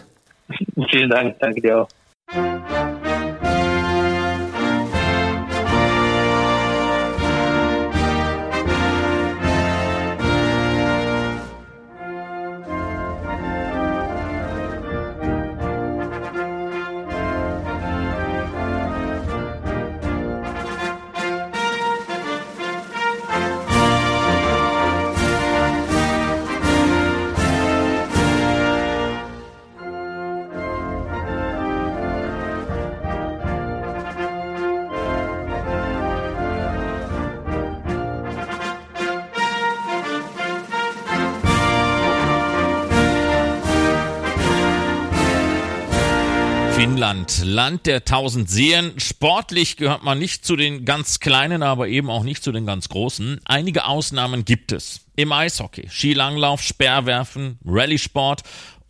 Vielen 0.91 1.09
Dank, 1.09 1.37
danke 1.39 1.61
dir 1.61 1.81
auch. 1.81 2.82
Land 47.43 47.85
der 47.85 48.05
tausend 48.05 48.49
Seen. 48.49 48.93
Sportlich 48.97 49.77
gehört 49.77 50.03
man 50.03 50.19
nicht 50.19 50.45
zu 50.45 50.55
den 50.55 50.85
ganz 50.85 51.19
Kleinen, 51.19 51.63
aber 51.63 51.87
eben 51.87 52.09
auch 52.09 52.23
nicht 52.23 52.43
zu 52.43 52.51
den 52.51 52.65
ganz 52.65 52.89
Großen. 52.89 53.39
Einige 53.45 53.85
Ausnahmen 53.85 54.45
gibt 54.45 54.71
es. 54.71 55.01
Im 55.15 55.31
Eishockey, 55.31 55.87
Skilanglauf, 55.89 56.61
Speerwerfen, 56.61 57.59
Rallye-Sport 57.65 58.41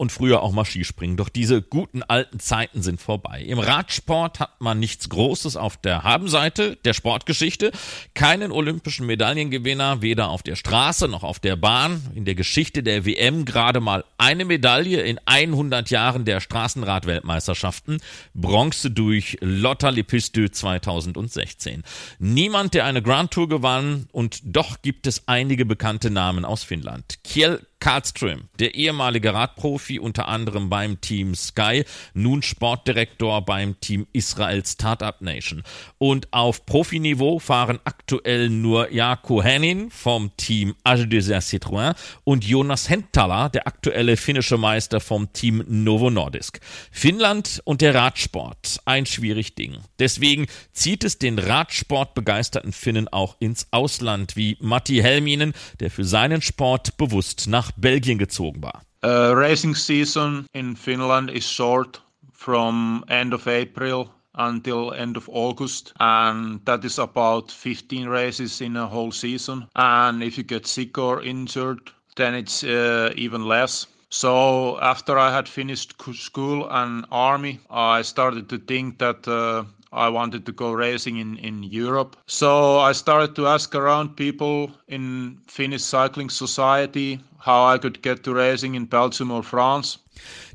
und 0.03 0.11
früher 0.11 0.43
auch 0.43 0.51
mal 0.51 0.65
Skispringen. 0.65 1.15
Doch 1.15 1.29
diese 1.29 1.61
guten 1.61 2.03
alten 2.03 2.37
Zeiten 2.39 2.81
sind 2.81 3.01
vorbei. 3.01 3.41
Im 3.41 3.57
Radsport 3.57 4.41
hat 4.41 4.59
man 4.59 4.77
nichts 4.77 5.07
Großes 5.07 5.55
auf 5.55 5.77
der 5.77 6.03
Habenseite 6.03 6.75
der 6.83 6.93
Sportgeschichte. 6.93 7.71
Keinen 8.13 8.51
olympischen 8.51 9.05
Medaillengewinner, 9.05 10.01
weder 10.01 10.29
auf 10.29 10.43
der 10.43 10.57
Straße 10.57 11.07
noch 11.07 11.23
auf 11.23 11.39
der 11.39 11.55
Bahn. 11.55 12.01
In 12.15 12.25
der 12.25 12.35
Geschichte 12.35 12.83
der 12.83 13.05
WM 13.05 13.45
gerade 13.45 13.79
mal 13.79 14.03
eine 14.17 14.43
Medaille 14.43 15.01
in 15.03 15.21
100 15.25 15.89
Jahren 15.89 16.25
der 16.25 16.41
Straßenradweltmeisterschaften. 16.41 18.01
Bronze 18.33 18.91
durch 18.91 19.37
Lotta 19.39 19.87
Lepistö 19.87 20.49
2016. 20.51 21.83
Niemand, 22.19 22.73
der 22.73 22.83
eine 22.83 23.01
Grand 23.01 23.31
Tour 23.31 23.47
gewann 23.47 24.09
und 24.11 24.41
doch 24.43 24.81
gibt 24.81 25.07
es 25.07 25.29
einige 25.29 25.65
bekannte 25.65 26.11
Namen 26.11 26.43
aus 26.43 26.65
Finnland. 26.65 27.23
Kjell 27.23 27.61
Karlström, 27.83 28.47
der 28.59 28.75
ehemalige 28.75 29.33
Radprofi 29.33 29.99
unter 29.99 30.29
anderem 30.29 30.69
beim 30.69 31.01
Team 31.01 31.35
Sky, 31.35 31.83
nun 32.13 32.41
Sportdirektor 32.41 33.43
beim 33.43 33.77
Team 33.81 34.07
Israel 34.13 34.65
Startup 34.65 35.19
Nation. 35.19 35.63
Und 35.97 36.31
auf 36.31 36.65
Profiniveau 36.65 37.39
fahren 37.39 37.79
aktuell 37.83 38.49
nur 38.49 38.89
Jaakko 38.89 39.43
Hennin 39.43 39.91
vom 39.91 40.31
Team 40.37 40.75
Age 40.85 41.09
Desert 41.09 41.43
Citroën 41.43 41.93
und 42.23 42.45
Jonas 42.45 42.89
Hentala, 42.89 43.49
der 43.49 43.67
aktuelle 43.67 44.15
finnische 44.15 44.57
Meister 44.57 45.01
vom 45.01 45.33
Team 45.33 45.65
Novo 45.67 46.09
Nordisk. 46.09 46.61
Finnland 46.89 47.61
und 47.65 47.81
der 47.81 47.95
Radsport, 47.95 48.79
ein 48.85 49.05
schwierig 49.05 49.55
Ding. 49.55 49.79
Deswegen 49.99 50.47
zieht 50.71 51.03
es 51.03 51.19
den 51.19 51.37
Radsportbegeisterten 51.37 52.71
Finnen 52.71 53.09
auch 53.09 53.35
ins 53.39 53.67
Ausland, 53.71 54.37
wie 54.37 54.55
Matti 54.61 54.99
Helminen, 54.99 55.51
der 55.81 55.91
für 55.91 56.05
seinen 56.05 56.41
Sport 56.41 56.95
bewusst 56.95 57.47
nach 57.47 57.72
Belgien 57.75 58.17
gezogen 58.17 58.61
war. 58.61 58.81
Uh, 59.03 59.33
racing 59.35 59.75
season 59.75 60.45
in 60.51 60.75
Finland 60.75 61.29
is 61.29 61.45
short 61.45 62.01
from 62.31 63.03
end 63.07 63.33
of 63.33 63.47
April 63.47 64.09
until 64.35 64.93
end 64.93 65.17
of 65.17 65.29
August, 65.29 65.93
and 65.99 66.59
that 66.65 66.83
is 66.83 66.99
about 66.99 67.51
15 67.51 68.07
races 68.07 68.61
in 68.61 68.77
a 68.77 68.87
whole 68.87 69.11
season. 69.11 69.67
And 69.75 70.23
if 70.23 70.37
you 70.37 70.43
get 70.43 70.67
sick 70.67 70.97
or 70.97 71.21
injured, 71.21 71.91
then 72.15 72.33
it's 72.33 72.63
uh, 72.63 73.13
even 73.15 73.45
less. 73.45 73.87
So 74.09 74.79
after 74.79 75.17
I 75.17 75.31
had 75.31 75.49
finished 75.49 75.95
school 76.13 76.67
and 76.69 77.05
army, 77.11 77.59
I 77.69 78.03
started 78.03 78.47
to 78.49 78.59
think 78.59 78.99
that 78.99 79.27
uh, 79.27 79.63
I 79.93 80.09
wanted 80.09 80.45
to 80.45 80.51
go 80.51 80.73
racing 80.73 81.17
in, 81.17 81.37
in 81.37 81.63
Europe. 81.63 82.17
So 82.25 82.79
I 82.79 82.93
started 82.93 83.35
to 83.35 83.47
ask 83.47 83.75
around 83.75 84.15
people 84.15 84.71
in 84.87 85.39
Finnish 85.47 85.83
Cycling 85.83 86.29
Society 86.29 87.19
how 87.37 87.65
I 87.65 87.77
could 87.77 88.01
get 88.01 88.23
to 88.23 88.33
racing 88.33 88.75
in 88.75 88.85
Belgium 88.85 89.31
or 89.31 89.43
France. 89.43 89.99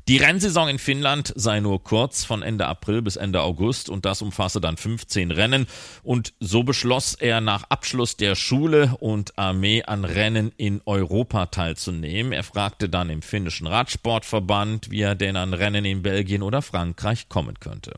Die 0.07 0.17
Rennsaison 0.17 0.67
in 0.69 0.79
Finnland 0.79 1.31
sei 1.35 1.59
nur 1.59 1.83
kurz 1.83 2.25
von 2.25 2.41
Ende 2.41 2.65
April 2.65 3.03
bis 3.03 3.15
Ende 3.15 3.41
August 3.41 3.89
und 3.89 4.05
das 4.05 4.23
umfasse 4.23 4.59
dann 4.59 4.75
15 4.75 5.29
Rennen 5.29 5.67
und 6.01 6.33
so 6.39 6.63
beschloss 6.63 7.13
er 7.13 7.41
nach 7.41 7.65
Abschluss 7.69 8.17
der 8.17 8.33
Schule 8.33 8.95
und 8.99 9.37
Armee 9.37 9.83
an 9.83 10.05
Rennen 10.05 10.51
in 10.57 10.81
Europa 10.85 11.45
teilzunehmen. 11.47 12.31
Er 12.31 12.43
fragte 12.43 12.89
dann 12.89 13.11
im 13.11 13.21
finnischen 13.21 13.67
Radsportverband, 13.67 14.89
wie 14.89 15.01
er 15.01 15.13
denn 15.13 15.35
an 15.35 15.53
Rennen 15.53 15.85
in 15.85 16.01
Belgien 16.01 16.41
oder 16.41 16.63
Frankreich 16.63 17.29
kommen 17.29 17.59
könnte. 17.59 17.93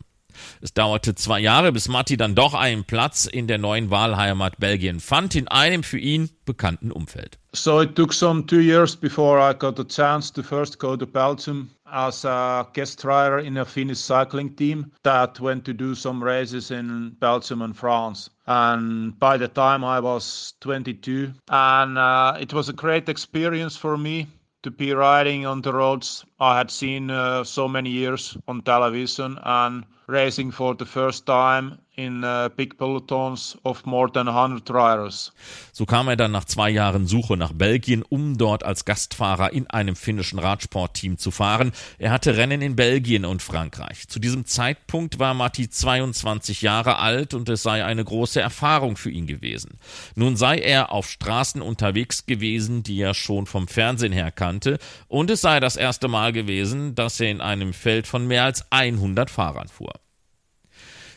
Es 0.61 0.73
dauerte 0.73 1.15
zwei 1.15 1.39
Jahre, 1.39 1.71
bis 1.71 1.87
Matti 1.87 2.17
dann 2.17 2.35
doch 2.35 2.53
einen 2.53 2.83
Platz 2.83 3.25
in 3.25 3.47
der 3.47 3.57
neuen 3.57 3.89
Wahlheimat 3.89 4.57
Belgien 4.59 4.99
fand, 4.99 5.35
in 5.35 5.47
einem 5.47 5.83
für 5.83 5.97
ihn 5.97 6.29
bekannten 6.45 6.91
Umfeld. 6.91 7.37
So 7.53 7.81
it 7.81 7.95
took 7.95 8.13
some 8.13 8.45
two 8.45 8.61
years 8.61 8.95
before 8.95 9.39
I 9.39 9.53
got 9.53 9.75
the 9.75 9.83
chance 9.83 10.31
to 10.31 10.41
first 10.41 10.79
go 10.79 10.95
to 10.95 11.05
Belgium 11.05 11.69
as 11.91 12.23
a 12.23 12.65
guest 12.73 13.03
rider 13.03 13.39
in 13.39 13.57
a 13.57 13.65
Finnish 13.65 13.99
cycling 13.99 14.55
team 14.55 14.91
that 15.03 15.39
went 15.39 15.65
to 15.65 15.73
do 15.73 15.93
some 15.93 16.23
races 16.23 16.71
in 16.71 17.15
Belgium 17.19 17.61
and 17.61 17.75
France. 17.75 18.29
And 18.47 19.19
by 19.19 19.37
the 19.37 19.49
time 19.49 19.83
I 19.83 19.99
was 19.99 20.53
22, 20.61 21.33
and 21.49 21.97
uh, 21.97 22.37
it 22.39 22.53
was 22.53 22.69
a 22.69 22.73
great 22.73 23.09
experience 23.09 23.75
for 23.75 23.97
me 23.97 24.27
to 24.63 24.71
be 24.71 24.93
riding 24.93 25.45
on 25.45 25.61
the 25.61 25.73
roads 25.73 26.23
I 26.41 26.57
had 26.57 26.71
seen 26.71 27.11
uh, 27.11 27.43
so 27.43 27.67
many 27.67 27.91
years 27.91 28.35
on 28.47 28.63
television 28.63 29.37
and 29.43 29.85
racing 30.07 30.51
for 30.51 30.75
the 30.75 30.85
first 30.85 31.27
time 31.27 31.77
in 31.95 32.23
uh, 32.23 32.49
big 32.55 32.77
pelotons 32.77 33.57
of 33.63 33.85
more 33.85 34.09
than 34.11 34.27
100 34.27 34.69
riders. 34.69 35.31
So 35.71 35.85
kam 35.85 36.07
er 36.07 36.15
dann 36.15 36.31
nach 36.31 36.45
zwei 36.45 36.69
Jahren 36.69 37.05
Suche 37.05 37.37
nach 37.37 37.51
Belgien, 37.53 38.01
um 38.01 38.37
dort 38.37 38.63
als 38.63 38.85
Gastfahrer 38.85 39.51
in 39.51 39.69
einem 39.69 39.95
finnischen 39.95 40.39
Radsportteam 40.39 41.17
zu 41.17 41.31
fahren. 41.31 41.71
Er 41.99 42.11
hatte 42.11 42.37
Rennen 42.37 42.61
in 42.61 42.75
Belgien 42.75 43.25
und 43.25 43.41
Frankreich. 43.41 44.07
Zu 44.07 44.19
diesem 44.19 44.45
Zeitpunkt 44.45 45.19
war 45.19 45.33
Matti 45.33 45.69
22 45.69 46.61
Jahre 46.61 46.97
alt 46.97 47.33
und 47.33 47.49
es 47.49 47.61
sei 47.61 47.83
eine 47.83 48.03
große 48.03 48.39
Erfahrung 48.39 48.95
für 48.95 49.11
ihn 49.11 49.27
gewesen. 49.27 49.77
Nun 50.15 50.37
sei 50.37 50.59
er 50.59 50.91
auf 50.91 51.09
Straßen 51.09 51.61
unterwegs 51.61 52.25
gewesen, 52.25 52.83
die 52.83 52.99
er 53.01 53.13
schon 53.13 53.45
vom 53.45 53.67
Fernsehen 53.67 54.13
her 54.13 54.31
kannte, 54.31 54.79
und 55.07 55.29
es 55.29 55.41
sei 55.41 55.59
das 55.59 55.75
erste 55.75 56.07
Mal 56.07 56.30
gewesen, 56.31 56.95
dass 56.95 57.19
er 57.19 57.29
in 57.29 57.41
einem 57.41 57.73
Feld 57.73 58.07
von 58.07 58.27
mehr 58.27 58.43
als 58.43 58.65
100 58.71 59.29
Fahrern 59.29 59.67
fuhr. 59.67 59.93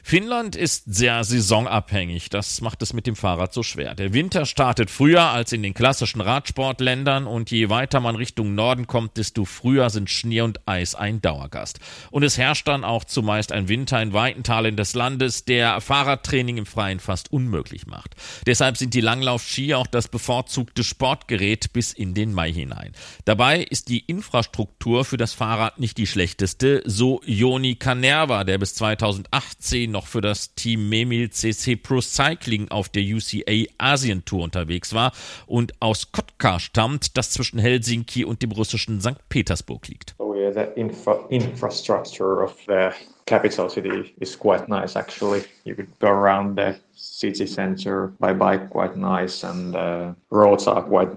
Finnland 0.07 0.55
ist 0.55 0.83
sehr 0.85 1.25
saisonabhängig. 1.25 2.29
Das 2.29 2.61
macht 2.61 2.83
es 2.83 2.93
mit 2.93 3.07
dem 3.07 3.17
Fahrrad 3.17 3.55
so 3.55 3.63
schwer. 3.63 3.95
Der 3.95 4.13
Winter 4.13 4.45
startet 4.45 4.91
früher 4.91 5.23
als 5.23 5.51
in 5.53 5.63
den 5.63 5.73
klassischen 5.73 6.21
Radsportländern 6.21 7.27
und 7.27 7.51
je 7.51 7.71
weiter 7.71 8.01
man 8.01 8.15
Richtung 8.15 8.55
Norden 8.55 8.87
kommt, 8.87 9.17
desto 9.17 9.47
früher 9.47 9.89
sind 9.89 10.11
Schnee 10.11 10.43
und 10.43 10.69
Eis 10.69 10.95
ein 10.95 11.23
Dauergast. 11.23 11.81
Und 12.11 12.23
es 12.23 12.37
herrscht 12.37 12.69
dann 12.69 12.85
auch 12.85 13.05
zumeist 13.05 13.51
ein 13.51 13.69
Winter 13.69 14.03
in 14.03 14.13
weiten 14.13 14.43
Teilen 14.43 14.77
des 14.77 14.95
Landes, 14.95 15.47
der 15.47 15.81
Fahrradtraining 15.81 16.59
im 16.59 16.67
Freien 16.67 17.01
fast 17.01 17.33
unmöglich 17.33 17.87
macht. 17.87 18.15
Deshalb 18.47 18.77
sind 18.77 18.93
die 18.93 19.01
Langlaufski 19.01 19.73
auch 19.73 19.87
das 19.87 20.09
bevorzugte 20.09 20.85
Sportgerät 20.85 21.73
bis 21.73 21.95
in 21.95 22.13
den 22.13 22.35
Mai 22.35 22.53
hinein. 22.53 22.93
Dabei 23.25 23.63
ist 23.63 23.89
die 23.89 24.01
Infrastruktur 24.01 25.07
für 25.07 25.17
das 25.17 25.33
Fahrrad 25.33 25.81
nicht 25.81 25.97
die 25.97 26.07
schlechteste, 26.07 26.83
so 26.85 27.23
Joni 27.25 27.77
Kanerva, 27.77 28.45
der 28.45 28.59
bis 28.59 28.75
2018 28.75 29.94
noch 29.95 30.07
für 30.07 30.21
das 30.21 30.55
Team 30.55 30.91
Memil 30.91 31.31
CC 31.31 31.77
Pro 31.77 32.03
Cycling 32.03 32.69
auf 32.69 32.91
der 32.91 33.03
UCA 33.03 33.65
Asien 33.79 34.25
Tour 34.27 34.43
unterwegs 34.43 34.93
war 34.93 35.13
und 35.47 35.73
aus 35.81 36.13
Kotka 36.13 36.61
stammt, 36.61 37.17
das 37.17 37.31
zwischen 37.31 37.59
Helsinki 37.59 38.25
und 38.25 38.43
dem 38.43 38.53
russischen 38.53 39.01
St. 39.01 39.17
Petersburg 39.31 39.89
liegt. 39.89 40.15
Oh 40.19 40.35
yeah, 40.35 40.53
the 40.53 40.79
infra 40.79 41.25
infrastructure 41.31 42.43
of 42.45 42.55
the 42.67 42.91
capital 43.27 43.69
city 43.69 44.15
is 44.21 44.37
quite 44.37 44.69
nice 44.69 44.97
actually. 44.97 45.45
You 45.65 45.75
could 45.75 45.99
go 45.99 46.09
around 46.09 46.57
the 46.57 46.77
city 46.95 47.47
center 47.47 48.09
by 48.21 48.33
bike 48.33 48.71
quite 48.71 48.97
nice 48.97 49.45
and 49.45 49.75
uh, 49.75 50.15
roads 50.31 50.67
are 50.67 50.83
quite 50.83 51.11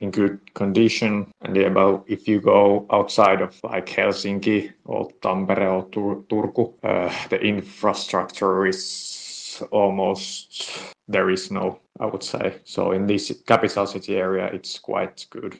in 0.00 0.10
good 0.10 0.38
condition. 0.54 1.32
And 1.42 1.56
yeah, 1.56 1.68
but 1.68 2.04
if 2.06 2.28
you 2.28 2.40
go 2.40 2.86
outside 2.90 3.40
of 3.40 3.58
like 3.62 3.86
Helsinki 3.86 4.72
or 4.84 5.10
Tampere 5.22 5.72
or 5.72 5.88
Tur- 5.90 6.22
Turku 6.28 6.74
uh, 6.82 7.12
the 7.28 7.40
infrastructure 7.40 8.66
is 8.66 9.62
almost 9.70 10.94
there 11.08 11.30
is 11.30 11.50
no 11.50 11.78
I 12.00 12.06
would 12.06 12.24
say. 12.24 12.60
So 12.64 12.90
in 12.90 13.06
this 13.06 13.32
capital 13.46 13.86
city 13.86 14.16
area 14.16 14.46
it's 14.46 14.78
quite 14.78 15.26
good 15.30 15.58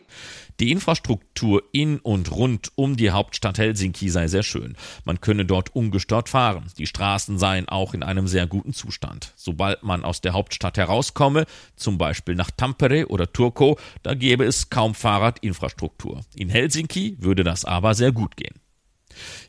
Die 0.61 0.71
Infrastruktur 0.71 1.65
in 1.73 1.99
und 1.99 2.31
rund 2.31 2.71
um 2.77 2.97
die 2.97 3.11
Hauptstadt 3.11 3.59
Helsinki 3.59 4.09
sei 4.09 4.29
sehr 4.29 4.45
schön. 4.45 4.77
Man 5.05 5.21
könne 5.21 5.45
dort 5.45 5.75
ungestört 5.75 6.29
fahren. 6.29 6.67
Die 6.79 6.87
Straßen 6.87 7.39
seien 7.39 7.69
auch 7.69 7.93
in 7.93 8.05
einem 8.05 8.29
sehr 8.29 8.47
guten 8.47 8.73
Zustand. 8.73 9.33
Sobald 9.35 9.83
man 9.83 10.05
aus 10.05 10.21
der 10.21 10.33
Hauptstadt 10.33 10.77
herauskomme, 10.77 11.47
zum 11.75 11.99
Beispiel 11.99 12.37
nach 12.37 12.53
Tampere 12.53 13.09
oder 13.09 13.33
Turku, 13.33 13.75
da 14.05 14.15
gäbe 14.15 14.45
es 14.45 14.71
kaum 14.71 14.95
Fahrradinfrastruktur. 14.95 16.21
In 16.37 16.51
Helsinki 16.51 17.17
würde 17.19 17.43
das 17.43 17.65
aber 17.65 17.95
sehr 17.95 18.13
gut 18.13 18.37
gehen. 18.37 18.55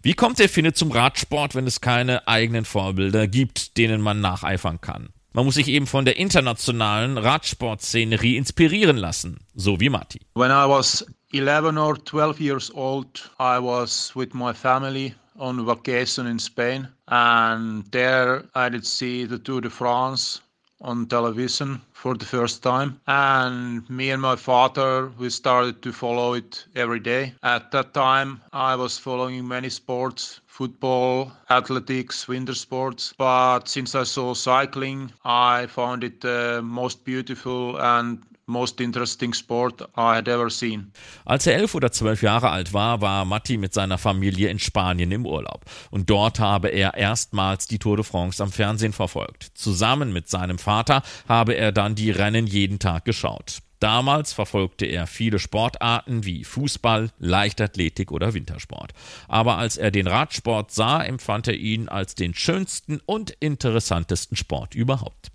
Wie 0.01 0.13
kommt 0.13 0.39
der 0.39 0.49
Finne 0.49 0.73
zum 0.73 0.91
Radsport, 0.91 1.55
wenn 1.55 1.67
es 1.67 1.81
keine 1.81 2.27
eigenen 2.27 2.65
Vorbilder 2.65 3.27
gibt, 3.27 3.77
denen 3.77 4.01
man 4.01 4.21
nacheifern 4.21 4.81
kann? 4.81 5.09
Man 5.35 5.43
muss 5.43 5.55
sich 5.55 5.67
eben 5.67 5.85
von 5.85 6.05
der 6.05 6.15
internationalen 6.15 7.17
Radsportszenerie 7.17 8.37
inspirieren 8.37 8.95
lassen, 8.95 9.39
so 9.53 9.81
wie 9.81 9.89
Matti. 9.89 10.21
When 10.35 10.49
I 10.49 10.65
was 10.65 11.05
11 11.33 11.77
or 11.77 11.97
12 11.97 12.39
years 12.39 12.71
old, 12.73 13.29
I 13.37 13.59
was 13.59 14.15
with 14.15 14.33
my 14.33 14.53
family 14.53 15.13
on 15.37 15.65
vacation 15.65 16.25
in 16.25 16.39
Spain 16.39 16.87
and 17.09 17.83
there 17.91 18.45
I 18.55 18.69
did 18.69 18.85
see 18.85 19.27
the 19.27 19.37
Tour 19.37 19.59
de 19.59 19.69
France 19.69 20.39
on 20.79 21.05
television 21.07 21.81
for 21.91 22.15
the 22.15 22.25
first 22.25 22.63
time 22.63 23.01
and 23.07 23.89
me 23.89 24.11
and 24.11 24.21
my 24.21 24.37
father 24.37 25.11
we 25.19 25.29
started 25.29 25.81
to 25.81 25.91
follow 25.91 26.33
it 26.33 26.65
every 26.75 26.99
day 26.99 27.33
at 27.43 27.71
that 27.71 27.93
time 27.93 28.41
i 28.51 28.75
was 28.75 28.97
following 28.97 29.47
many 29.47 29.69
sports 29.69 30.41
football 30.57 31.31
athletics 31.49 32.27
winter 32.27 32.55
sports 32.55 33.13
but 33.17 33.67
since 33.67 33.93
i 33.95 34.05
saw 34.05 34.33
cycling 34.33 35.11
i 35.25 35.67
found 35.67 36.03
it 36.03 36.21
the 36.21 36.61
most 36.63 37.03
beautiful 37.03 37.77
and 37.77 38.19
most 38.47 38.79
interesting 38.79 39.33
sport 39.33 39.81
I 39.95 40.15
had 40.15 40.27
ever 40.27 40.49
seen. 40.49 40.91
Als 41.25 41.47
er 41.47 41.55
elf 41.55 41.75
oder 41.75 41.91
zwölf 41.91 42.21
Jahre 42.21 42.49
alt 42.51 42.73
war, 42.73 43.01
war 43.01 43.25
Matti 43.25 43.57
mit 43.57 43.73
seiner 43.73 43.97
Familie 43.97 44.49
in 44.49 44.59
Spanien 44.59 45.11
im 45.11 45.25
Urlaub. 45.25 45.65
Und 45.89 46.09
dort 46.09 46.39
habe 46.39 46.69
er 46.69 46.95
erstmals 46.95 47.67
die 47.67 47.79
Tour 47.79 47.97
de 47.97 48.05
France 48.05 48.41
am 48.43 48.51
Fernsehen 48.51 48.93
verfolgt. 48.93 49.51
Zusammen 49.55 50.13
mit 50.13 50.29
seinem 50.29 50.59
Vater 50.59 51.01
habe 51.27 51.55
er 51.55 51.71
dann 51.71 51.95
die 51.95 52.11
Rennen 52.11 52.45
jeden 52.45 52.79
Tag 52.79 53.05
geschaut. 53.05 53.59
Damals 53.79 54.33
verfolgte 54.33 54.85
er 54.85 55.07
viele 55.07 55.39
Sportarten 55.39 56.25
wie 56.25 56.43
Fußball, 56.43 57.11
Leichtathletik 57.19 58.11
oder 58.11 58.33
Wintersport. 58.33 58.93
Aber 59.27 59.57
als 59.57 59.77
er 59.77 59.91
den 59.91 60.07
Radsport 60.07 60.71
sah, 60.71 61.03
empfand 61.03 61.47
er 61.47 61.55
ihn 61.55 61.89
als 61.89 62.15
den 62.15 62.33
schönsten 62.33 63.01
und 63.05 63.31
interessantesten 63.39 64.37
Sport 64.37 64.75
überhaupt. 64.75 65.31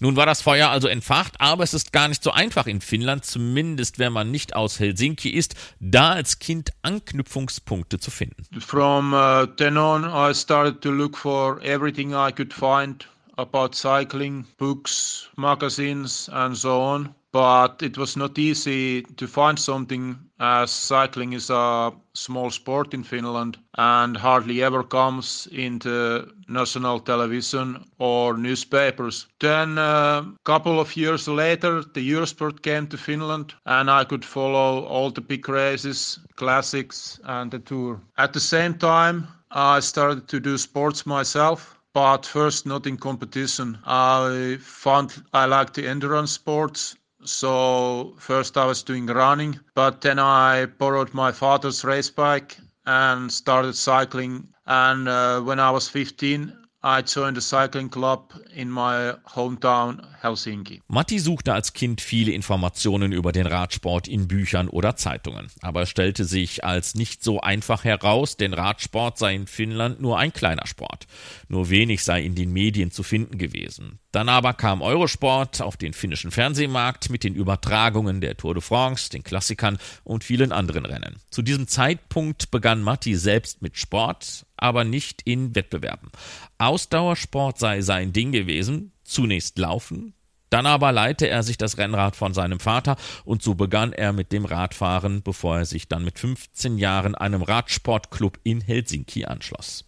Nun 0.00 0.16
war 0.16 0.26
das 0.26 0.42
Feuer 0.42 0.68
also 0.68 0.88
entfacht, 0.88 1.40
aber 1.40 1.64
es 1.64 1.74
ist 1.74 1.92
gar 1.92 2.08
nicht 2.08 2.22
so 2.22 2.30
einfach 2.30 2.66
in 2.66 2.80
Finnland, 2.80 3.24
zumindest 3.24 3.98
wenn 3.98 4.12
man 4.12 4.30
nicht 4.30 4.56
aus 4.56 4.80
Helsinki 4.80 5.30
ist, 5.30 5.54
da 5.80 6.12
als 6.12 6.38
Kind 6.38 6.70
Anknüpfungspunkte 6.82 7.98
zu 7.98 8.10
finden. 8.10 8.44
From 8.60 9.12
uh, 9.12 9.46
then 9.56 9.76
on 9.76 10.04
I 10.04 10.34
started 10.34 10.80
to 10.82 10.90
look 10.90 11.16
for 11.16 11.60
everything 11.62 12.10
I 12.12 12.32
could 12.32 12.52
find 12.52 13.06
about 13.36 13.74
cycling, 13.74 14.46
books, 14.58 15.30
magazines 15.36 16.28
and 16.28 16.56
so 16.56 16.80
on. 16.80 17.14
But 17.32 17.82
it 17.82 17.96
was 17.96 18.14
not 18.14 18.38
easy 18.38 19.02
to 19.02 19.26
find 19.26 19.58
something 19.58 20.18
as 20.38 20.70
cycling 20.70 21.32
is 21.32 21.48
a 21.48 21.90
small 22.12 22.50
sport 22.50 22.92
in 22.92 23.02
Finland 23.02 23.56
and 23.78 24.16
hardly 24.18 24.62
ever 24.62 24.82
comes 24.82 25.48
into 25.50 26.28
national 26.46 27.00
television 27.00 27.82
or 27.98 28.36
newspapers. 28.36 29.26
Then 29.40 29.78
a 29.78 29.80
uh, 29.80 30.24
couple 30.44 30.78
of 30.78 30.94
years 30.94 31.26
later 31.26 31.82
the 31.82 32.10
Eurosport 32.12 32.60
came 32.60 32.86
to 32.88 32.98
Finland 32.98 33.54
and 33.64 33.90
I 33.90 34.04
could 34.04 34.24
follow 34.24 34.84
all 34.84 35.10
the 35.10 35.22
big 35.22 35.48
races, 35.48 36.18
classics 36.36 37.18
and 37.24 37.50
the 37.50 37.60
tour. 37.60 38.00
At 38.18 38.34
the 38.34 38.40
same 38.40 38.74
time 38.74 39.26
I 39.50 39.80
started 39.80 40.28
to 40.28 40.40
do 40.40 40.58
sports 40.58 41.06
myself 41.06 41.78
but 41.94 42.26
first 42.26 42.66
not 42.66 42.86
in 42.86 42.96
competition. 42.96 43.78
I 43.86 44.58
found 44.60 45.22
I 45.32 45.46
liked 45.46 45.74
the 45.74 45.86
endurance 45.86 46.32
sports 46.32 46.96
so 47.24 48.14
first 48.18 48.56
I 48.56 48.64
was 48.64 48.82
doing 48.82 49.06
running, 49.06 49.60
but 49.74 50.00
then 50.00 50.18
I 50.18 50.66
borrowed 50.66 51.14
my 51.14 51.32
father's 51.32 51.84
race 51.84 52.10
bike 52.10 52.58
and 52.86 53.32
started 53.32 53.74
cycling. 53.74 54.48
And 54.66 55.08
uh, 55.08 55.40
when 55.40 55.60
I 55.60 55.70
was 55.70 55.88
15, 55.88 56.56
I 56.84 57.00
joined 57.00 57.38
a 57.38 57.40
cycling 57.40 57.90
club 57.90 58.34
in 58.52 58.68
my 58.68 59.12
hometown 59.36 60.02
Helsinki. 60.20 60.82
Matti 60.88 61.20
suchte 61.20 61.54
als 61.54 61.74
Kind 61.74 62.00
viele 62.00 62.32
Informationen 62.32 63.12
über 63.12 63.30
den 63.30 63.46
Radsport 63.46 64.08
in 64.08 64.26
Büchern 64.26 64.68
oder 64.68 64.96
Zeitungen, 64.96 65.46
aber 65.60 65.86
stellte 65.86 66.24
sich 66.24 66.64
als 66.64 66.96
nicht 66.96 67.22
so 67.22 67.40
einfach 67.40 67.84
heraus, 67.84 68.36
denn 68.36 68.52
Radsport 68.52 69.16
sei 69.16 69.36
in 69.36 69.46
Finnland 69.46 70.00
nur 70.00 70.18
ein 70.18 70.32
kleiner 70.32 70.66
Sport. 70.66 71.06
Nur 71.48 71.70
wenig 71.70 72.02
sei 72.02 72.22
in 72.22 72.34
den 72.34 72.52
Medien 72.52 72.90
zu 72.90 73.04
finden 73.04 73.38
gewesen. 73.38 74.00
Dann 74.10 74.28
aber 74.28 74.52
kam 74.52 74.82
Eurosport 74.82 75.62
auf 75.62 75.76
den 75.76 75.92
finnischen 75.92 76.32
Fernsehmarkt 76.32 77.10
mit 77.10 77.22
den 77.22 77.34
Übertragungen 77.34 78.20
der 78.20 78.36
Tour 78.36 78.54
de 78.54 78.62
France, 78.62 79.08
den 79.08 79.22
Klassikern 79.22 79.78
und 80.02 80.24
vielen 80.24 80.50
anderen 80.50 80.84
Rennen. 80.84 81.16
Zu 81.30 81.42
diesem 81.42 81.68
Zeitpunkt 81.68 82.50
begann 82.50 82.82
Matti 82.82 83.14
selbst 83.14 83.62
mit 83.62 83.78
Sport, 83.78 84.46
aber 84.62 84.84
nicht 84.84 85.22
in 85.22 85.54
Wettbewerben. 85.54 86.10
Ausdauersport 86.58 87.58
sei 87.58 87.82
sein 87.82 88.12
Ding 88.12 88.32
gewesen, 88.32 88.92
zunächst 89.04 89.58
Laufen, 89.58 90.14
dann 90.52 90.66
aber 90.66 90.92
leite 90.92 91.28
er 91.28 91.42
sich 91.42 91.56
das 91.56 91.78
Rennrad 91.78 92.14
von 92.14 92.34
seinem 92.34 92.60
Vater 92.60 92.96
und 93.24 93.42
so 93.42 93.54
begann 93.54 93.94
er 93.94 94.12
mit 94.12 94.32
dem 94.32 94.44
Radfahren, 94.44 95.22
bevor 95.22 95.56
er 95.56 95.64
sich 95.64 95.88
dann 95.88 96.04
mit 96.04 96.18
15 96.18 96.76
Jahren 96.76 97.14
einem 97.14 97.40
Radsportclub 97.40 98.38
in 98.42 98.60
Helsinki 98.60 99.24
anschloss. 99.24 99.86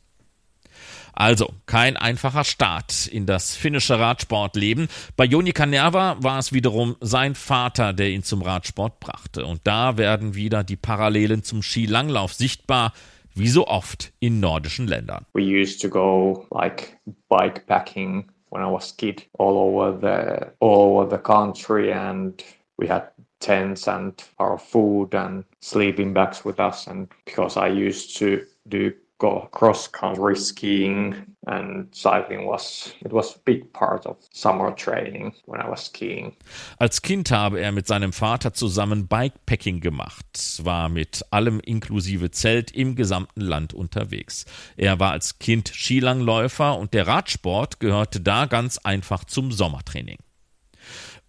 Also 1.13 1.53
kein 1.67 1.99
einfacher 1.99 2.45
Start 2.45 3.07
in 3.07 3.27
das 3.27 3.55
finnische 3.55 3.99
Radsportleben. 3.99 4.89
Bei 5.17 5.27
Joni 5.27 5.53
Kanerva 5.53 6.17
war 6.21 6.39
es 6.39 6.55
wiederum 6.55 6.97
sein 7.01 7.35
Vater, 7.35 7.93
der 7.93 8.09
ihn 8.09 8.23
zum 8.23 8.41
Radsport 8.41 9.01
brachte. 9.01 9.45
Und 9.45 9.61
da 9.65 9.99
werden 9.99 10.35
wieder 10.35 10.65
die 10.65 10.77
Parallelen 10.77 11.45
zum 11.45 11.63
Skilanglauf 11.63 12.33
sichtbar, 12.33 12.95
wie 13.35 13.49
so 13.49 13.67
oft 13.67 14.13
in 14.21 14.41
nordischen 14.41 14.87
Ländern. 14.89 15.27
We 15.35 15.43
used 15.43 15.81
to 15.83 15.89
go 15.89 16.47
like 16.51 16.99
bikepacking 17.31 18.25
when 18.51 18.63
I 18.63 18.71
was 18.71 18.93
kid 18.93 19.25
all 19.39 19.59
over 19.59 19.99
the 19.99 20.53
all 20.61 20.99
over 20.99 21.11
the 21.11 21.19
country 21.19 21.93
and 21.93 22.43
we 22.79 22.87
had 22.87 23.09
tents 23.41 23.89
and 23.89 24.15
our 24.39 24.59
food 24.59 25.15
and 25.15 25.45
sleeping 25.61 26.15
bags 26.15 26.45
with 26.45 26.61
us 26.61 26.87
and 26.87 27.09
because 27.25 27.57
I 27.57 27.69
used 27.69 28.17
to 28.19 28.45
do 28.69 28.93
cross 29.19 29.91
country 29.91 30.37
skiing 30.37 31.15
and 31.47 31.89
cycling 31.95 32.47
was 32.47 32.95
it 33.05 33.13
was 33.13 33.37
a 33.37 33.39
big 33.45 33.73
part 33.73 34.07
of 34.07 34.17
summer 34.33 34.75
training 34.75 35.33
when 35.47 35.61
I 35.61 35.69
was 35.69 35.87
skiing. 35.87 36.37
Als 36.79 37.03
Kind 37.03 37.31
habe 37.31 37.61
er 37.61 37.73
mit 37.73 37.87
seinem 37.87 38.13
Vater 38.13 38.53
zusammen 38.53 39.07
Bikepacking 39.07 39.81
gemacht, 39.81 40.61
war 40.65 40.89
mit 40.89 41.25
allem 41.31 41.61
inklusive 41.61 42.31
Zelt 42.31 42.71
im 42.73 42.97
gesamten 42.97 43.41
Land 43.41 43.75
unterwegs. 43.75 44.47
Er 44.77 44.99
war 45.01 45.13
als 45.13 45.39
Kind 45.39 45.69
Skilangläufer 45.69 46.79
und 46.79 46.95
der 46.95 47.07
Radsport 47.07 47.81
gehörte 47.81 48.21
da 48.21 48.47
ganz 48.47 48.79
einfach 48.79 49.25
zum 49.25 49.53
Sommertraining. 49.53 50.19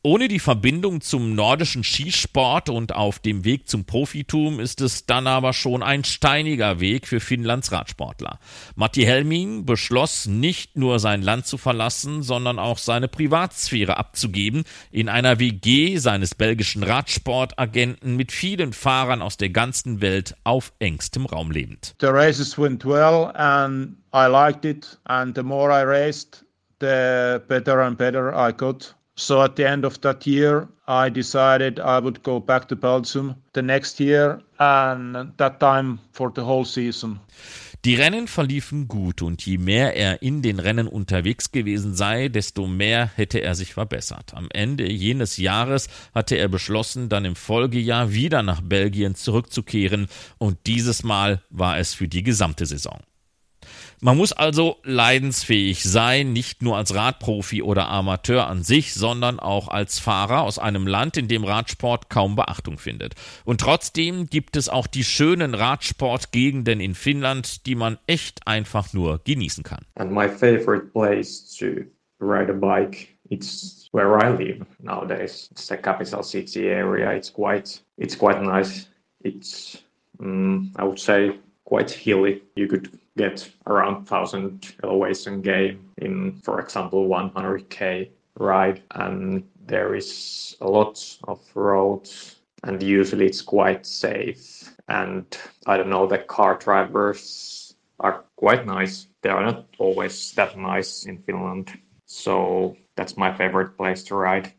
Ohne 0.06 0.28
die 0.28 0.38
Verbindung 0.38 1.02
zum 1.02 1.34
nordischen 1.34 1.84
Skisport 1.84 2.70
und 2.70 2.94
auf 2.94 3.18
dem 3.18 3.44
Weg 3.44 3.68
zum 3.68 3.86
Profitum 3.86 4.60
ist 4.60 4.80
es 4.80 5.08
dann 5.08 5.26
aber 5.26 5.52
schon 5.52 5.82
ein 5.82 6.04
steiniger 6.04 6.80
Weg 6.80 7.08
für 7.08 7.20
Finnlands 7.20 7.72
Radsportler. 7.72 8.38
Matti 8.76 9.02
Helming 9.02 9.66
beschloss 9.66 10.28
nicht 10.28 10.78
nur 10.78 11.00
sein 11.00 11.24
Land 11.24 11.48
zu 11.48 11.58
verlassen, 11.58 12.22
sondern 12.22 12.60
auch 12.60 12.78
seine 12.78 13.08
Privatsphäre 13.08 13.98
abzugeben, 13.98 14.66
in 14.92 15.10
einer 15.10 15.40
WG 15.40 15.98
seines 15.98 16.36
belgischen 16.36 16.84
Radsportagenten 16.84 18.16
mit 18.16 18.32
vielen 18.32 18.74
Fahrern 18.74 19.24
aus 19.24 19.38
der 19.38 19.50
ganzen 19.50 20.02
Welt 20.02 20.36
auf 20.44 20.72
engstem 20.78 21.26
Raum 21.26 21.50
lebend. 21.50 21.96
The 22.00 22.10
races 22.10 22.60
went 22.60 22.86
well 22.86 23.32
and 23.34 23.96
I 24.14 24.28
liked 24.28 24.66
it 24.66 25.00
and 25.06 25.36
the 25.36 25.42
more 25.42 25.72
I 25.74 25.84
raced, 25.84 26.46
the 26.80 27.42
better 27.48 27.82
and 27.82 27.98
better 27.98 28.32
I 28.36 28.54
got. 28.56 28.96
So 29.18 29.42
at 29.42 29.56
the 29.56 29.64
end 29.64 29.86
of 29.86 30.00
that 30.02 30.26
year, 30.26 30.68
I 30.88 31.10
decided 31.10 31.80
I 31.80 32.00
would 32.00 32.22
go 32.24 32.40
back 32.40 32.68
to 32.68 32.76
Belgium 32.76 33.36
the 33.54 33.62
next 33.62 34.00
year 34.00 34.42
and 34.60 35.32
that 35.38 35.60
time 35.60 36.00
for 36.12 36.32
the 36.36 36.42
whole 36.42 36.66
season. 36.66 37.20
Die 37.86 37.96
Rennen 37.96 38.28
verliefen 38.28 38.88
gut 38.88 39.22
und 39.22 39.46
je 39.46 39.60
mehr 39.60 39.96
er 39.96 40.24
in 40.24 40.42
den 40.42 40.60
Rennen 40.60 40.88
unterwegs 40.88 41.52
gewesen 41.52 41.94
sei, 41.94 42.30
desto 42.30 42.66
mehr 42.66 43.12
hätte 43.16 43.42
er 43.42 43.54
sich 43.54 43.76
verbessert. 43.76 44.34
Am 44.34 44.50
Ende 44.52 44.92
jenes 44.92 45.38
Jahres 45.38 45.88
hatte 46.14 46.36
er 46.36 46.48
beschlossen, 46.48 47.10
dann 47.10 47.26
im 47.26 47.36
Folgejahr 47.36 48.12
wieder 48.12 48.42
nach 48.42 48.62
Belgien 48.62 49.14
zurückzukehren 49.14 50.08
und 50.40 50.58
dieses 50.66 51.04
Mal 51.04 51.44
war 51.52 51.78
es 51.78 51.94
für 51.94 52.08
die 52.08 52.24
gesamte 52.24 52.66
Saison. 52.66 53.00
Man 54.02 54.18
muss 54.18 54.32
also 54.32 54.78
leidensfähig 54.84 55.84
sein, 55.84 56.34
nicht 56.34 56.62
nur 56.62 56.78
als 56.78 56.94
Radprofi 56.96 57.62
oder 57.62 57.90
Amateur 57.90 58.48
an 58.48 58.64
sich, 58.64 58.94
sondern 58.94 59.40
auch 59.40 59.68
als 59.68 60.00
Fahrer 60.00 60.42
aus 60.42 60.60
einem 60.60 60.88
Land, 60.88 61.18
in 61.18 61.28
dem 61.28 61.44
Radsport 61.44 62.10
kaum 62.10 62.36
Beachtung 62.36 62.78
findet. 62.78 63.16
Und 63.44 63.62
trotzdem 63.62 64.28
gibt 64.28 64.56
es 64.56 64.70
auch 64.70 64.88
die 64.88 65.04
schönen 65.04 65.54
Radsportgegenden 65.54 66.80
in 66.80 66.96
Finnland, 66.96 67.66
die 67.66 67.76
man 67.76 67.98
echt 68.08 68.48
einfach 68.48 68.94
nur 68.94 69.22
genießen 69.24 69.64
kann. 69.64 69.86
And 69.96 70.12
my 70.12 70.28
favorite 70.28 70.88
place 70.94 71.56
to 71.58 71.86
ride 72.20 72.52
a 72.52 72.54
bike 72.54 73.16
it's 73.30 73.90
where 73.92 74.18
I 74.18 74.30
live 74.30 74.66
nowadays. 74.82 75.50
It's 75.52 75.68
the 75.68 75.78
capital 75.78 76.24
city 76.24 76.70
area. 76.70 77.12
It's 77.12 77.30
quite 77.30 77.80
it's 77.98 78.16
quite 78.16 78.42
nice. 78.42 78.88
It's 79.24 79.82
um, 80.20 80.72
I 80.76 80.84
would 80.84 81.00
say 81.00 81.40
quite 81.66 81.90
hilly. 81.90 82.44
You 82.56 82.68
could 82.68 83.00
get 83.18 83.50
around 83.68 83.96
1000 83.96 84.76
elevation 84.84 85.42
gain 85.42 85.80
in, 85.98 86.40
for 86.44 86.60
example, 86.60 87.08
100k 87.08 88.10
ride. 88.38 88.84
And 88.92 89.44
there 89.66 89.96
is 89.96 90.56
a 90.62 90.68
lot 90.68 91.18
of 91.28 91.40
roads, 91.56 92.36
and 92.64 92.82
usually 92.82 93.26
it's 93.26 93.42
quite 93.42 93.86
safe. 93.86 94.76
And 94.88 95.26
I 95.66 95.78
don't 95.78 95.90
know, 95.90 96.08
the 96.08 96.20
car 96.20 96.58
drivers 96.58 97.76
are 98.00 98.26
quite 98.36 98.66
nice. 98.66 99.08
They 99.22 99.30
are 99.30 99.44
not 99.44 99.66
always 99.80 100.32
that 100.34 100.58
nice 100.58 101.06
in 101.06 101.18
Finland. 101.20 101.72
So 102.06 102.76
that's 102.96 103.18
my 103.18 103.34
favorite 103.34 103.78
place 103.78 104.04
to 104.04 104.16
ride. 104.16 104.54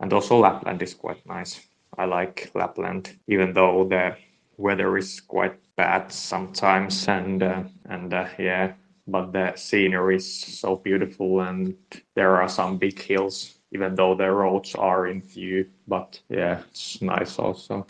And 0.00 0.12
also 0.12 0.38
Lapland 0.38 0.82
is 0.82 0.94
quite 0.94 1.24
nice. 1.26 1.60
I 1.96 2.04
like 2.04 2.50
Lapland, 2.54 3.16
even 3.28 3.52
though 3.52 3.86
the 3.88 4.16
weather 4.56 4.96
is 4.96 5.20
quite 5.20 5.58
bad 5.76 6.12
sometimes 6.12 7.08
and 7.08 7.42
uh, 7.42 7.62
and 7.86 8.14
uh, 8.14 8.28
yeah 8.38 8.72
but 9.06 9.32
the 9.32 9.52
scenery 9.56 10.16
is 10.16 10.40
so 10.60 10.76
beautiful 10.76 11.40
and 11.40 11.76
there 12.14 12.40
are 12.40 12.48
some 12.48 12.78
big 12.78 13.00
hills 13.00 13.58
even 13.74 13.96
though 13.96 14.14
the 14.16 14.24
roads 14.24 14.74
are 14.76 15.06
in 15.06 15.20
view 15.20 15.66
but 15.86 16.22
yeah 16.30 16.60
it's 16.70 17.00
nice 17.00 17.38
also 17.38 17.86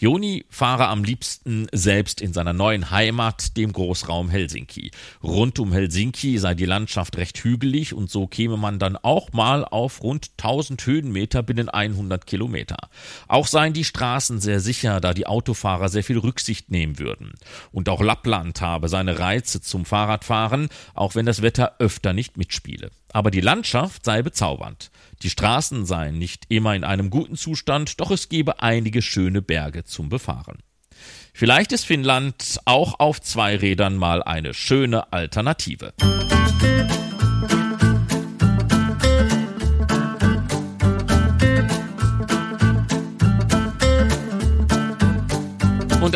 Joni 0.00 0.44
fahre 0.48 0.88
am 0.88 1.02
liebsten 1.02 1.66
selbst 1.72 2.20
in 2.20 2.32
seiner 2.32 2.52
neuen 2.52 2.92
Heimat, 2.92 3.56
dem 3.56 3.72
Großraum 3.72 4.30
Helsinki. 4.30 4.92
Rund 5.24 5.58
um 5.58 5.72
Helsinki 5.72 6.38
sei 6.38 6.54
die 6.54 6.66
Landschaft 6.66 7.16
recht 7.16 7.42
hügelig 7.42 7.94
und 7.94 8.08
so 8.08 8.28
käme 8.28 8.56
man 8.56 8.78
dann 8.78 8.96
auch 8.96 9.32
mal 9.32 9.64
auf 9.64 10.04
rund 10.04 10.30
1000 10.38 10.86
Höhenmeter 10.86 11.42
binnen 11.42 11.68
100 11.68 12.26
Kilometer. 12.26 12.76
Auch 13.26 13.48
seien 13.48 13.72
die 13.72 13.82
Straßen 13.82 14.38
sehr 14.38 14.60
sicher, 14.60 15.00
da 15.00 15.14
die 15.14 15.26
Autofahrer 15.26 15.88
sehr 15.88 16.04
viel 16.04 16.18
Rücksicht 16.18 16.70
nehmen 16.70 17.00
würden. 17.00 17.32
Und 17.72 17.88
auch 17.88 18.00
Lappland 18.00 18.60
habe 18.60 18.88
seine 18.88 19.18
Reize 19.18 19.60
zum 19.60 19.84
Fahrradfahren, 19.84 20.68
auch 20.94 21.16
wenn 21.16 21.26
das 21.26 21.42
Wetter 21.42 21.74
öfter 21.80 22.12
nicht 22.12 22.36
mitspiele. 22.36 22.90
Aber 23.12 23.30
die 23.30 23.40
Landschaft 23.40 24.04
sei 24.04 24.22
bezaubernd. 24.22 24.90
Die 25.22 25.30
Straßen 25.30 25.86
seien 25.86 26.18
nicht 26.18 26.44
immer 26.48 26.74
in 26.74 26.84
einem 26.84 27.10
guten 27.10 27.36
Zustand, 27.36 28.00
doch 28.00 28.10
es 28.10 28.28
gebe 28.28 28.62
einige 28.62 29.02
schöne 29.02 29.42
Berge 29.42 29.84
zum 29.84 30.08
Befahren. 30.08 30.58
Vielleicht 31.32 31.72
ist 31.72 31.84
Finnland 31.84 32.58
auch 32.64 32.98
auf 32.98 33.20
zwei 33.20 33.56
Rädern 33.56 33.96
mal 33.96 34.22
eine 34.22 34.54
schöne 34.54 35.12
Alternative. 35.12 35.94
Und 36.00 36.97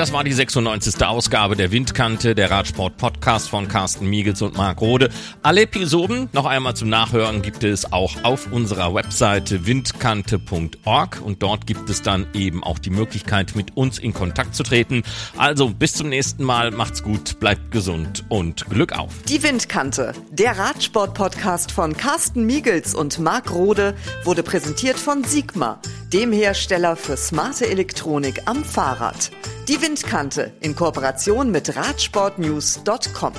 das 0.03 0.13
war 0.13 0.25
die 0.25 0.33
96. 0.33 1.01
Ausgabe 1.07 1.55
der 1.55 1.71
Windkante, 1.71 2.35
der 2.35 2.51
Radsport-Podcast 2.51 3.49
von 3.49 3.69
Carsten 3.69 4.11
Miegels 4.11 4.43
und 4.43 4.57
Marc 4.57 4.81
Rode. 4.81 5.11
Alle 5.45 5.61
Episoden 5.61 6.29
noch 6.33 6.45
einmal 6.45 6.75
zum 6.75 6.89
Nachhören 6.89 7.41
gibt 7.41 7.63
es 7.63 7.93
auch 7.93 8.25
auf 8.25 8.51
unserer 8.51 8.97
Webseite 8.97 9.65
windkante.org 9.65 11.23
und 11.25 11.41
dort 11.45 11.69
gibt 11.69 11.89
es 11.89 12.03
dann 12.03 12.27
eben 12.35 12.65
auch 12.65 12.81
die 12.81 12.91
Möglichkeit, 12.91 13.55
mit 13.55 13.77
uns 13.77 14.01
in 14.01 14.13
Kontakt 14.13 14.57
zu 14.57 14.65
treten. 14.65 15.05
Also 15.37 15.69
bis 15.69 15.93
zum 15.93 16.09
nächsten 16.09 16.43
Mal, 16.43 16.73
macht's 16.73 17.05
gut, 17.05 17.39
bleibt 17.39 17.71
gesund 17.71 18.25
und 18.29 18.69
Glück 18.69 18.99
auf. 18.99 19.13
Die 19.29 19.41
Windkante, 19.45 20.15
der 20.33 20.59
Radsport-Podcast 20.59 21.71
von 21.71 21.97
Carsten 21.97 22.45
Miegels 22.45 22.97
und 22.97 23.21
Marc 23.21 23.53
Rode, 23.53 23.95
wurde 24.25 24.43
präsentiert 24.43 24.99
von 24.99 25.23
Sigma, 25.23 25.81
dem 26.13 26.33
Hersteller 26.33 26.97
für 26.97 27.17
smarte 27.17 27.71
Elektronik 27.71 28.43
am 28.47 28.65
Fahrrad. 28.65 29.31
Die 29.69 29.81
Windkante 29.81 30.53
in 30.61 30.75
Kooperation 30.75 31.53
mit 31.53 31.77
Radsportnews.com. 31.77 33.33